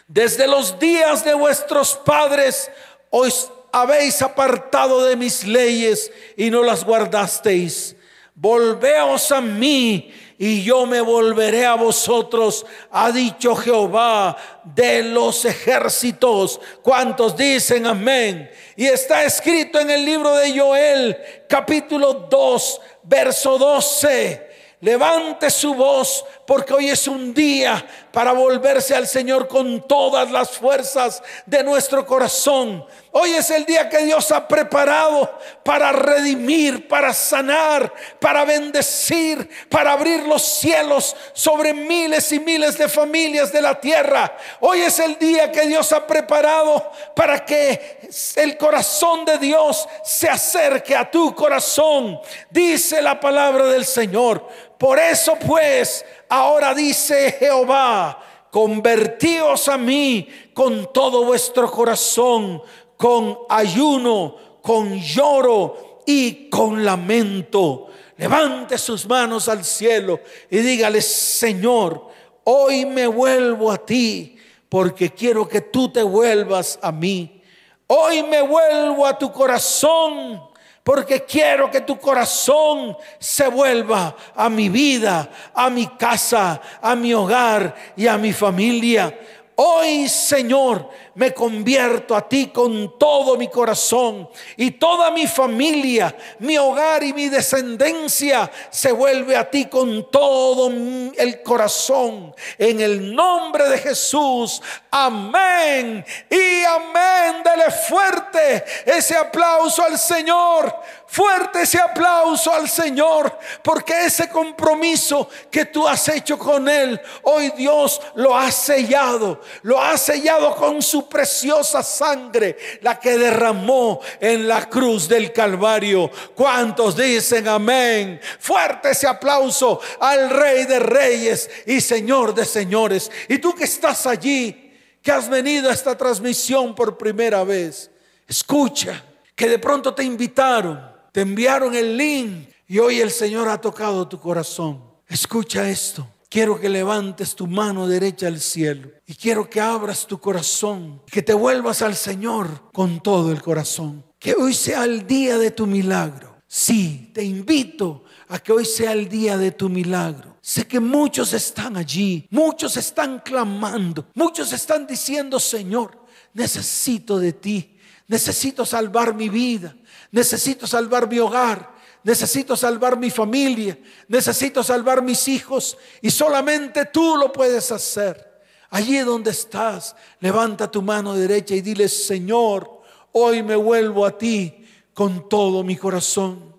desde 0.07 0.47
los 0.47 0.79
días 0.79 1.25
de 1.25 1.35
vuestros 1.35 1.97
padres 1.97 2.71
os 3.11 3.51
habéis 3.73 4.21
apartado 4.21 5.05
de 5.05 5.17
mis 5.17 5.47
leyes 5.47 6.13
y 6.37 6.51
no 6.51 6.63
las 6.63 6.85
guardasteis. 6.85 7.97
Volveos 8.35 9.31
a 9.33 9.41
mí 9.41 10.13
y 10.45 10.65
yo 10.65 10.87
me 10.87 11.01
volveré 11.01 11.65
a 11.65 11.75
vosotros, 11.75 12.67
ha 12.91 13.13
dicho 13.13 13.55
Jehová 13.55 14.37
de 14.65 15.05
los 15.05 15.45
ejércitos. 15.45 16.61
¿Cuántos 16.83 17.37
dicen 17.37 17.87
amén? 17.87 18.51
Y 18.75 18.87
está 18.87 19.23
escrito 19.23 19.79
en 19.79 19.89
el 19.89 20.05
libro 20.05 20.35
de 20.35 20.59
Joel, 20.59 21.17
capítulo 21.49 22.27
2, 22.29 22.81
verso 23.05 23.57
12. 23.57 24.51
Levante 24.81 25.49
su 25.49 25.75
voz 25.75 26.25
porque 26.45 26.75
hoy 26.75 26.89
es 26.89 27.07
un 27.07 27.33
día 27.33 27.87
para 28.13 28.33
volverse 28.33 28.95
al 28.95 29.09
Señor 29.09 29.49
con 29.49 29.87
todas 29.89 30.31
las 30.31 30.51
fuerzas 30.51 31.23
de 31.47 31.65
nuestro 31.65 32.07
corazón. 32.07 32.85
Hoy 33.15 33.31
es 33.35 33.51
el 33.51 33.67
día 33.67 33.89
que 33.91 34.05
Dios 34.05 34.33
ha 34.33 34.49
preparado 34.49 35.39
para 35.63 35.93
redimir, 35.93 36.89
para 36.89 37.13
sanar, 37.13 37.93
para 38.19 38.45
bendecir, 38.45 39.51
para 39.69 39.93
abrir 39.93 40.23
los 40.23 40.43
cielos 40.43 41.15
sobre 41.35 41.75
miles 41.75 42.33
y 42.33 42.41
miles 42.41 42.79
de 42.79 42.89
familias 42.89 43.53
de 43.53 43.61
la 43.61 43.79
tierra. 43.79 44.35
Hoy 44.61 44.81
es 44.81 44.99
el 44.99 45.19
día 45.19 45.53
que 45.53 45.67
Dios 45.67 45.93
ha 45.93 46.07
preparado 46.07 46.91
para 47.15 47.45
que 47.45 48.01
el 48.37 48.57
corazón 48.57 49.27
de 49.27 49.37
Dios 49.39 49.87
se 50.03 50.29
acerque 50.29 50.97
a 50.97 51.11
tu 51.11 51.35
corazón. 51.35 52.19
Dice 52.49 53.03
la 53.03 53.21
palabra 53.21 53.67
del 53.67 53.85
Señor. 53.85 54.49
Por 54.83 54.99
eso 54.99 55.37
pues, 55.37 56.05
ahora 56.29 56.75
dice 56.75 57.37
Jehová, 57.39 58.21
convertíos 58.51 59.69
a 59.69 59.79
mí 59.79 60.27
con 60.53 60.93
todo 60.93 61.25
vuestro 61.25 61.71
corazón 61.71 62.61
con 62.97 63.39
ayuno, 63.49 64.35
con 64.61 65.01
lloro 65.01 66.03
y 66.05 66.51
con 66.51 66.85
lamento. 66.85 67.91
Levante 68.17 68.77
sus 68.77 69.07
manos 69.07 69.49
al 69.49 69.65
cielo 69.65 70.19
y 70.51 70.59
dígale, 70.59 71.01
Señor, 71.01 72.09
hoy 72.43 72.85
me 72.85 73.07
vuelvo 73.07 73.71
a 73.71 73.87
ti 73.87 74.37
porque 74.69 75.11
quiero 75.11 75.49
que 75.49 75.61
tú 75.61 75.93
te 75.93 76.03
vuelvas 76.03 76.81
a 76.83 76.91
mí. 76.91 77.41
Hoy 77.87 78.25
me 78.25 78.43
vuelvo 78.43 79.07
a 79.07 79.17
tu 79.17 79.31
corazón 79.31 80.43
porque 80.83 81.25
quiero 81.25 81.71
que 81.71 81.83
tu 81.83 81.99
corazón 81.99 82.97
se 83.19 83.47
vuelva 83.49 84.17
a 84.35 84.49
mi 84.49 84.69
vida, 84.69 85.31
a 85.55 85.71
mi 85.71 85.87
casa, 85.87 86.61
a 86.81 86.97
mi 86.97 87.15
hogar 87.15 87.75
y 87.97 88.09
a 88.09 88.19
mi 88.19 88.33
familia. 88.33 89.17
Hoy, 89.55 90.09
Señor, 90.09 90.89
me 91.15 91.35
convierto 91.35 92.17
a 92.17 92.27
ti 92.27 92.47
con 92.47 92.99
todo 92.99 93.37
mi 93.37 93.49
corazón 93.49 94.29
y 94.57 94.71
toda 94.73 95.11
mi 95.11 95.27
familia, 95.27 96.17
mi 96.39 96.57
hogar 96.57 97.03
y 97.03 97.13
mi 97.13 97.29
descendencia 97.29 98.51
se 98.71 98.93
vuelve 98.93 99.37
a 99.37 99.51
ti 99.51 99.67
con 99.67 100.11
todo 100.11 100.71
el 100.71 101.43
corazón. 101.43 102.35
En 102.57 102.81
el 102.81 103.15
nombre 103.15 103.69
de 103.69 103.79
Jesús, 103.79 104.63
amén 104.91 106.03
y 106.31 106.65
amén. 106.65 107.43
Dele 107.45 107.71
fuerte 107.71 108.65
ese 108.87 109.15
aplauso 109.17 109.85
al 109.85 109.99
Señor. 109.99 110.75
Fuerte 111.13 111.61
ese 111.61 111.79
aplauso 111.79 112.51
al 112.51 112.67
Señor, 112.67 113.39
porque 113.63 114.07
ese 114.07 114.31
compromiso 114.31 115.29
que 115.51 115.67
tú 115.67 115.87
has 115.87 116.09
hecho 116.09 116.39
con 116.39 116.67
Él, 116.67 116.99
hoy 117.25 117.53
Dios 117.55 118.01
lo 118.15 118.35
ha 118.35 118.51
sellado, 118.51 119.42
lo 119.63 119.81
ha 119.81 119.97
sellado 119.97 120.55
con 120.55 120.83
su 120.83 121.09
preciosa 121.09 121.83
sangre, 121.83 122.57
la 122.81 122.99
que 122.99 123.17
derramó 123.19 124.01
en 124.21 124.47
la 124.47 124.69
cruz 124.69 125.09
del 125.09 125.33
Calvario. 125.33 126.11
¿Cuántos 126.35 126.97
dicen 126.97 127.49
amén? 127.49 128.21
Fuerte 128.39 128.91
ese 128.91 129.07
aplauso 129.07 129.81
al 130.01 130.31
Rey 130.31 130.65
de 130.65 130.79
Reyes 130.79 131.51
y 131.67 131.81
Señor 131.81 132.35
de 132.35 132.45
Señores. 132.45 133.11
Y 133.29 133.39
tú 133.39 133.55
que 133.55 133.65
estás 133.65 134.07
allí, 134.07 134.73
que 135.03 135.13
has 135.13 135.29
venido 135.29 135.71
a 135.71 135.73
esta 135.73 135.97
transmisión 135.97 136.75
por 136.75 136.97
primera 136.97 137.45
vez, 137.45 137.91
escucha 138.27 139.05
que 139.35 139.49
de 139.49 139.59
pronto 139.59 139.95
te 139.95 140.05
invitaron, 140.05 140.81
te 141.11 141.23
enviaron 141.23 141.75
el 141.75 141.97
link 141.97 142.49
y 142.69 142.79
hoy 142.79 143.01
el 143.01 143.11
Señor 143.11 143.49
ha 143.49 143.61
tocado 143.61 144.07
tu 144.07 144.19
corazón. 144.19 144.83
Escucha 145.09 145.69
esto. 145.69 146.07
Quiero 146.33 146.59
que 146.59 146.71
levantes 146.71 147.35
tu 147.35 147.47
mano 147.47 147.87
derecha 147.87 148.27
al 148.27 148.41
cielo 148.41 148.91
y 149.07 149.15
quiero 149.15 149.51
que 149.51 149.61
abras 149.61 150.07
tu 150.07 150.19
corazón, 150.19 151.03
que 151.05 151.21
te 151.21 151.35
vuelvas 151.35 151.83
al 151.83 151.95
Señor 151.95 152.71
con 152.73 153.03
todo 153.03 153.31
el 153.33 153.43
corazón. 153.43 154.03
Que 154.19 154.33
hoy 154.33 154.55
sea 154.55 154.85
el 154.85 155.07
día 155.07 155.37
de 155.37 155.51
tu 155.51 155.67
milagro. 155.67 156.39
Sí, 156.47 157.11
te 157.13 157.23
invito 157.23 158.05
a 158.29 158.39
que 158.39 158.51
hoy 158.51 158.65
sea 158.65 158.93
el 158.93 159.11
día 159.11 159.37
de 159.37 159.51
tu 159.51 159.69
milagro. 159.69 160.39
Sé 160.41 160.67
que 160.67 160.81
muchos 160.81 161.35
están 161.35 161.77
allí, 161.77 162.27
muchos 162.31 162.79
están 162.79 163.19
clamando, 163.19 164.07
muchos 164.15 164.55
están 164.55 164.87
diciendo, 164.87 165.39
Señor, 165.39 166.03
necesito 166.33 167.19
de 167.19 167.35
ti, 167.35 167.77
necesito 168.09 168.65
salvar 168.65 169.15
mi 169.15 169.29
vida, 169.29 169.77
necesito 170.11 170.67
salvar 170.67 171.11
mi 171.11 171.19
hogar, 171.19 171.72
necesito 172.05 172.57
salvar 172.57 172.97
mi 172.99 173.11
familia, 173.11 173.79
necesito 174.09 174.63
salvar 174.63 175.03
mis 175.03 175.29
hijos 175.29 175.77
y 176.01 176.11
solamente 176.11 176.87
tú 176.87 177.17
lo 177.17 177.33
puedes 177.33 177.71
hacer. 177.71 178.33
Allí 178.71 178.99
donde 178.99 179.31
estás, 179.31 179.95
levanta 180.21 180.71
tu 180.71 180.81
mano 180.81 181.15
derecha 181.15 181.55
y 181.55 181.61
dile, 181.61 181.89
Señor, 181.89 182.83
hoy 183.13 183.43
me 183.43 183.55
vuelvo 183.55 184.07
a 184.07 184.17
ti 184.17 184.67
con 184.95 185.29
todo 185.29 185.63
mi 185.63 185.77
corazón. 185.77 186.57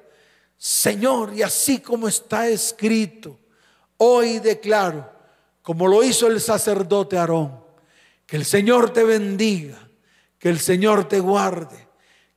Señor, 0.57 1.33
y 1.33 1.41
así 1.41 1.79
como 1.79 2.07
está 2.07 2.47
escrito, 2.47 3.39
hoy 3.97 4.39
declaro, 4.39 5.11
como 5.61 5.87
lo 5.87 6.03
hizo 6.03 6.27
el 6.27 6.39
sacerdote 6.39 7.17
Aarón, 7.17 7.63
que 8.25 8.35
el 8.37 8.45
Señor 8.45 8.93
te 8.93 9.03
bendiga, 9.03 9.89
que 10.37 10.49
el 10.49 10.59
Señor 10.59 11.07
te 11.07 11.19
guarde, 11.19 11.87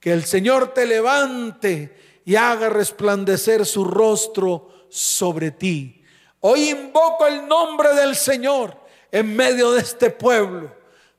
que 0.01 0.13
el 0.13 0.25
Señor 0.25 0.75
te 0.75 0.87
levante 0.87 2.04
y 2.25 2.37
haga 2.37 2.69
resplandecer 2.69 3.67
su 3.67 3.85
rostro 3.85 4.87
sobre 4.89 5.51
ti 5.51 6.05
Hoy 6.47 6.69
invoco 6.69 7.27
el 7.27 7.49
nombre 7.49 7.95
del 7.95 8.15
Señor 8.15 8.77
en 9.11 9.35
medio 9.35 9.73
de 9.73 9.81
este 9.81 10.11
pueblo. 10.11 10.71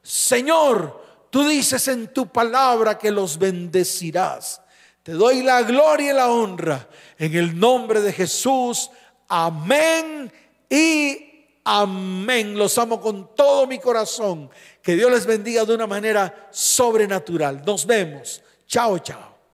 Señor, 0.03 1.03
tú 1.32 1.47
dices 1.47 1.88
en 1.88 2.14
tu 2.14 2.28
palabra 2.28 2.95
que 2.95 3.10
los 3.10 3.39
bendecirás. 3.39 4.62
Te 5.01 5.14
doy 5.14 5.41
la 5.41 5.64
gloria 5.64 6.12
y 6.12 6.16
la 6.16 6.30
honra 6.30 6.88
en 7.18 7.34
el 7.34 7.60
nombre 7.60 8.01
de 8.01 8.14
Jesús. 8.14 8.91
Amén 9.28 10.32
y 10.70 11.47
amén. 11.64 12.56
Los 12.56 12.78
amo 12.78 13.01
con 13.01 13.34
todo 13.34 13.66
mi 13.66 13.80
corazón. 13.80 14.47
Que 14.80 14.93
Dios 14.93 15.10
les 15.10 15.26
bendiga 15.26 15.66
de 15.66 15.74
una 15.74 15.88
manera 15.88 16.49
sobrenatural. 16.51 17.64
Nos 17.66 17.84
vemos. 17.88 18.43
Chao, 18.68 18.99
chao. 18.99 19.35